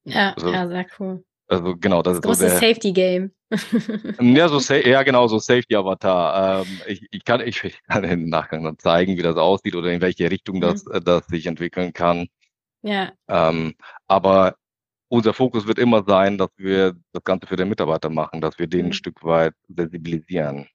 Ja, 0.06 0.34
also, 0.34 0.52
ja, 0.52 0.68
sehr 0.68 0.86
cool. 1.00 1.24
Also 1.48 1.76
genau, 1.78 2.02
das, 2.02 2.20
das 2.20 2.40
ist 2.40 2.42
große 2.42 2.50
so 2.50 2.56
Safety 2.56 2.92
Game. 2.92 3.32
ja, 4.20 4.50
so 4.50 4.74
ja, 4.74 5.04
genau, 5.04 5.28
so 5.28 5.40
Safety 5.40 5.76
Avatar. 5.76 6.62
Ähm, 6.62 6.82
ich, 6.88 7.08
ich, 7.12 7.24
kann, 7.24 7.42
ich, 7.42 7.64
ich 7.64 7.82
kann 7.84 8.04
im 8.04 8.30
Nachgang 8.30 8.64
dann 8.64 8.78
zeigen, 8.80 9.18
wie 9.18 9.22
das 9.22 9.38
aussieht 9.38 9.76
oder 9.76 9.92
in 9.92 10.02
welche 10.02 10.30
Richtung 10.30 10.60
das, 10.60 10.86
mhm. 10.86 11.04
das 11.04 11.28
sich 11.28 11.46
entwickeln 11.46 11.94
kann. 11.94 12.28
Ja. 12.82 13.14
Ähm, 13.30 13.76
aber 14.08 14.56
unser 15.14 15.34
Fokus 15.36 15.68
wird 15.68 15.78
immer 15.78 16.04
sein, 16.08 16.40
dass 16.40 16.50
wir 16.58 16.96
das 17.12 17.24
Ganze 17.24 17.46
für 17.46 17.56
den 17.56 17.70
Mitarbeiter 17.70 18.10
machen, 18.10 18.42
dass 18.42 18.58
wir 18.58 18.66
den 18.66 18.82
mhm. 18.82 18.86
ein 18.88 18.94
Stück 18.94 19.24
weit 19.24 19.54
sensibilisieren. 19.68 20.68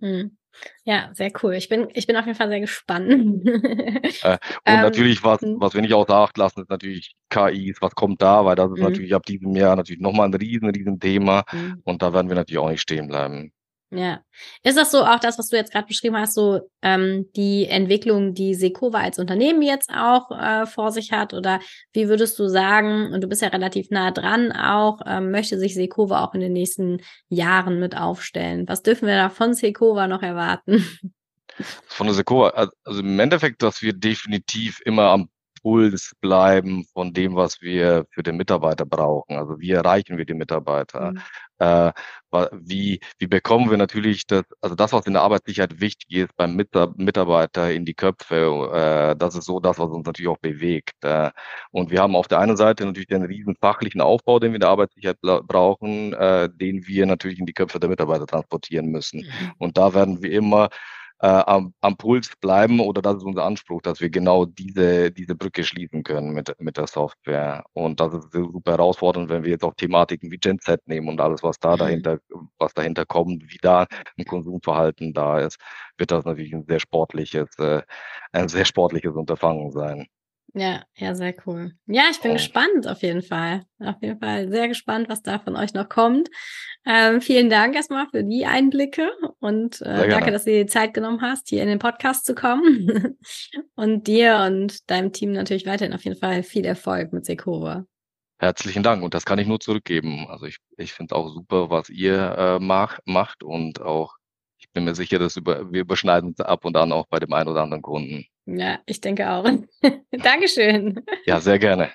Mhm. 0.00 0.36
Ja, 0.84 1.10
sehr 1.14 1.30
cool. 1.42 1.54
Ich 1.54 1.68
bin, 1.68 1.88
ich 1.94 2.06
bin 2.06 2.16
auf 2.16 2.26
jeden 2.26 2.36
Fall 2.36 2.48
sehr 2.48 2.60
gespannt. 2.60 3.46
äh, 3.46 4.00
und 4.22 4.38
ähm, 4.66 4.80
natürlich, 4.80 5.24
was, 5.24 5.40
mhm. 5.40 5.56
was 5.60 5.72
wir 5.72 5.80
nicht 5.80 5.94
außer 5.94 6.14
Acht 6.14 6.36
lassen, 6.36 6.60
ist 6.60 6.70
natürlich 6.70 7.14
KIs, 7.30 7.78
was 7.80 7.94
kommt 7.94 8.20
da, 8.20 8.44
weil 8.44 8.54
das 8.54 8.70
ist 8.70 8.78
mhm. 8.78 8.84
natürlich 8.84 9.14
ab 9.14 9.24
diesem 9.24 9.56
Jahr 9.56 9.76
natürlich 9.76 10.00
nochmal 10.00 10.28
ein 10.28 10.34
riesen, 10.34 10.68
riesen 10.68 11.00
Thema. 11.00 11.44
Mhm. 11.50 11.80
Und 11.84 12.02
da 12.02 12.12
werden 12.12 12.28
wir 12.28 12.36
natürlich 12.36 12.58
auch 12.58 12.70
nicht 12.70 12.82
stehen 12.82 13.08
bleiben. 13.08 13.50
Ja. 13.90 14.20
Ist 14.64 14.76
das 14.76 14.90
so 14.90 15.04
auch 15.04 15.20
das, 15.20 15.38
was 15.38 15.48
du 15.48 15.56
jetzt 15.56 15.72
gerade 15.72 15.86
beschrieben 15.86 16.16
hast, 16.16 16.34
so 16.34 16.60
ähm, 16.82 17.30
die 17.36 17.66
Entwicklung, 17.66 18.34
die 18.34 18.54
Sekova 18.54 18.98
als 18.98 19.18
Unternehmen 19.18 19.62
jetzt 19.62 19.90
auch 19.90 20.30
äh, 20.32 20.66
vor 20.66 20.90
sich 20.90 21.12
hat? 21.12 21.32
Oder 21.34 21.60
wie 21.92 22.08
würdest 22.08 22.38
du 22.38 22.48
sagen, 22.48 23.12
und 23.12 23.20
du 23.20 23.28
bist 23.28 23.42
ja 23.42 23.48
relativ 23.48 23.90
nah 23.90 24.10
dran 24.10 24.50
auch, 24.50 25.00
ähm, 25.06 25.30
möchte 25.30 25.58
sich 25.58 25.74
Sekova 25.74 26.24
auch 26.24 26.34
in 26.34 26.40
den 26.40 26.52
nächsten 26.52 27.00
Jahren 27.28 27.78
mit 27.78 27.96
aufstellen? 27.96 28.66
Was 28.66 28.82
dürfen 28.82 29.06
wir 29.06 29.16
da 29.16 29.30
von 29.30 29.54
Sekova 29.54 30.08
noch 30.08 30.22
erwarten? 30.22 30.84
Von 31.86 32.08
der 32.08 32.14
Sekova, 32.14 32.70
also 32.84 33.00
im 33.00 33.18
Endeffekt, 33.20 33.62
dass 33.62 33.82
wir 33.82 33.92
definitiv 33.92 34.80
immer 34.84 35.04
am 35.04 35.28
Puls 35.66 36.12
bleiben 36.20 36.84
von 36.92 37.12
dem, 37.12 37.34
was 37.34 37.60
wir 37.60 38.06
für 38.10 38.22
den 38.22 38.36
Mitarbeiter 38.36 38.86
brauchen. 38.86 39.34
Also 39.36 39.58
wie 39.58 39.72
erreichen 39.72 40.16
wir 40.16 40.24
die 40.24 40.34
Mitarbeiter? 40.34 41.10
Mhm. 41.10 41.22
Äh, 41.58 41.92
wie, 42.52 43.00
wie 43.18 43.26
bekommen 43.26 43.68
wir 43.68 43.76
natürlich 43.76 44.28
das, 44.28 44.44
also 44.60 44.76
das, 44.76 44.92
was 44.92 45.06
in 45.06 45.14
der 45.14 45.22
Arbeitssicherheit 45.22 45.80
wichtig 45.80 46.18
ist 46.18 46.36
beim 46.36 46.54
Mitarbeiter 46.54 47.72
in 47.72 47.84
die 47.84 47.94
Köpfe, 47.94 48.70
äh, 48.72 49.16
das 49.16 49.34
ist 49.34 49.46
so 49.46 49.58
das, 49.58 49.80
was 49.80 49.90
uns 49.90 50.06
natürlich 50.06 50.28
auch 50.28 50.38
bewegt. 50.38 51.02
Äh, 51.02 51.32
und 51.72 51.90
wir 51.90 52.00
haben 52.00 52.14
auf 52.14 52.28
der 52.28 52.38
einen 52.38 52.56
Seite 52.56 52.86
natürlich 52.86 53.08
den 53.08 53.24
riesen 53.24 53.56
fachlichen 53.60 54.00
Aufbau, 54.00 54.38
den 54.38 54.52
wir 54.52 54.56
in 54.56 54.60
der 54.60 54.70
Arbeitssicherheit 54.70 55.18
brauchen, 55.20 56.12
äh, 56.12 56.48
den 56.48 56.86
wir 56.86 57.06
natürlich 57.06 57.40
in 57.40 57.46
die 57.46 57.54
Köpfe 57.54 57.80
der 57.80 57.90
Mitarbeiter 57.90 58.26
transportieren 58.26 58.86
müssen. 58.86 59.22
Mhm. 59.22 59.52
Und 59.58 59.76
da 59.78 59.94
werden 59.94 60.22
wir 60.22 60.30
immer 60.30 60.68
äh, 61.20 61.26
am, 61.26 61.72
am 61.80 61.96
Puls 61.96 62.30
bleiben 62.40 62.80
oder 62.80 63.00
das 63.02 63.16
ist 63.16 63.24
unser 63.24 63.44
Anspruch, 63.44 63.82
dass 63.82 64.00
wir 64.00 64.10
genau 64.10 64.44
diese, 64.44 65.10
diese 65.10 65.34
Brücke 65.34 65.64
schließen 65.64 66.02
können 66.02 66.32
mit, 66.32 66.54
mit 66.60 66.76
der 66.76 66.86
Software. 66.86 67.64
Und 67.72 68.00
das 68.00 68.14
ist 68.14 68.32
super 68.32 68.72
herausfordernd, 68.72 69.30
wenn 69.30 69.42
wir 69.44 69.50
jetzt 69.50 69.64
auch 69.64 69.74
Thematiken 69.74 70.30
wie 70.30 70.38
Genset 70.38 70.86
nehmen 70.86 71.08
und 71.08 71.20
alles, 71.20 71.42
was 71.42 71.58
da 71.58 71.74
mhm. 71.74 71.78
dahinter, 71.78 72.18
was 72.58 72.74
dahinter 72.74 73.06
kommt, 73.06 73.44
wie 73.50 73.58
da 73.62 73.86
ein 74.18 74.24
Konsumverhalten 74.24 75.14
da 75.14 75.40
ist, 75.40 75.58
wird 75.98 76.10
das 76.10 76.24
natürlich 76.24 76.52
ein 76.54 76.64
sehr 76.66 76.80
sportliches, 76.80 77.58
äh, 77.58 77.82
ein 78.32 78.48
sehr 78.48 78.64
sportliches 78.64 79.14
Unterfangen 79.14 79.70
sein. 79.72 80.06
Ja, 80.58 80.84
ja, 80.96 81.14
sehr 81.14 81.34
cool. 81.44 81.72
Ja, 81.84 82.04
ich 82.10 82.18
bin 82.22 82.30
oh. 82.30 82.34
gespannt 82.34 82.88
auf 82.88 83.02
jeden 83.02 83.20
Fall. 83.20 83.66
Auf 83.78 83.96
jeden 84.00 84.18
Fall 84.18 84.48
sehr 84.48 84.68
gespannt, 84.68 85.10
was 85.10 85.20
da 85.20 85.38
von 85.38 85.54
euch 85.54 85.74
noch 85.74 85.90
kommt. 85.90 86.30
Ähm, 86.86 87.20
vielen 87.20 87.50
Dank 87.50 87.74
erstmal 87.74 88.08
für 88.08 88.24
die 88.24 88.46
Einblicke 88.46 89.10
und 89.38 89.82
äh, 89.82 90.08
danke, 90.08 90.30
dass 90.30 90.44
du 90.44 90.52
dir 90.52 90.64
die 90.64 90.70
Zeit 90.70 90.94
genommen 90.94 91.20
hast, 91.20 91.50
hier 91.50 91.60
in 91.60 91.68
den 91.68 91.78
Podcast 91.78 92.24
zu 92.24 92.34
kommen. 92.34 93.18
und 93.74 94.06
dir 94.06 94.46
und 94.46 94.90
deinem 94.90 95.12
Team 95.12 95.32
natürlich 95.32 95.66
weiterhin 95.66 95.92
auf 95.92 96.04
jeden 96.04 96.18
Fall 96.18 96.42
viel 96.42 96.64
Erfolg 96.64 97.12
mit 97.12 97.26
Sekova. 97.26 97.84
Herzlichen 98.38 98.82
Dank 98.82 99.02
und 99.02 99.12
das 99.12 99.26
kann 99.26 99.38
ich 99.38 99.46
nur 99.46 99.60
zurückgeben. 99.60 100.26
Also 100.30 100.46
ich, 100.46 100.56
ich 100.78 100.94
finde 100.94 101.16
auch 101.16 101.28
super, 101.28 101.68
was 101.68 101.90
ihr 101.90 102.34
äh, 102.38 102.58
mach, 102.60 102.98
macht 103.04 103.42
und 103.42 103.82
auch 103.82 104.14
ich 104.56 104.72
bin 104.72 104.84
mir 104.84 104.94
sicher, 104.94 105.18
dass 105.18 105.36
über, 105.36 105.70
wir 105.70 105.82
überschneiden 105.82 106.30
uns 106.30 106.40
ab 106.40 106.64
und 106.64 106.78
an 106.78 106.92
auch 106.92 107.06
bei 107.08 107.18
dem 107.18 107.34
einen 107.34 107.50
oder 107.50 107.62
anderen 107.62 107.82
Kunden. 107.82 108.24
Ja, 108.46 108.78
ich 108.86 109.00
denke 109.00 109.28
auch. 109.28 109.44
Dankeschön. 110.12 111.04
Ja, 111.24 111.40
sehr 111.40 111.58
gerne. 111.58 111.90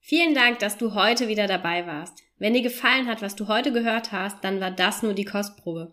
Vielen 0.00 0.34
Dank, 0.34 0.58
dass 0.58 0.76
du 0.76 0.94
heute 0.94 1.28
wieder 1.28 1.46
dabei 1.46 1.86
warst. 1.86 2.22
Wenn 2.36 2.52
dir 2.52 2.62
gefallen 2.62 3.06
hat, 3.06 3.22
was 3.22 3.36
du 3.36 3.46
heute 3.46 3.72
gehört 3.72 4.10
hast, 4.10 4.42
dann 4.42 4.60
war 4.60 4.72
das 4.72 5.02
nur 5.02 5.14
die 5.14 5.24
Kostprobe. 5.24 5.92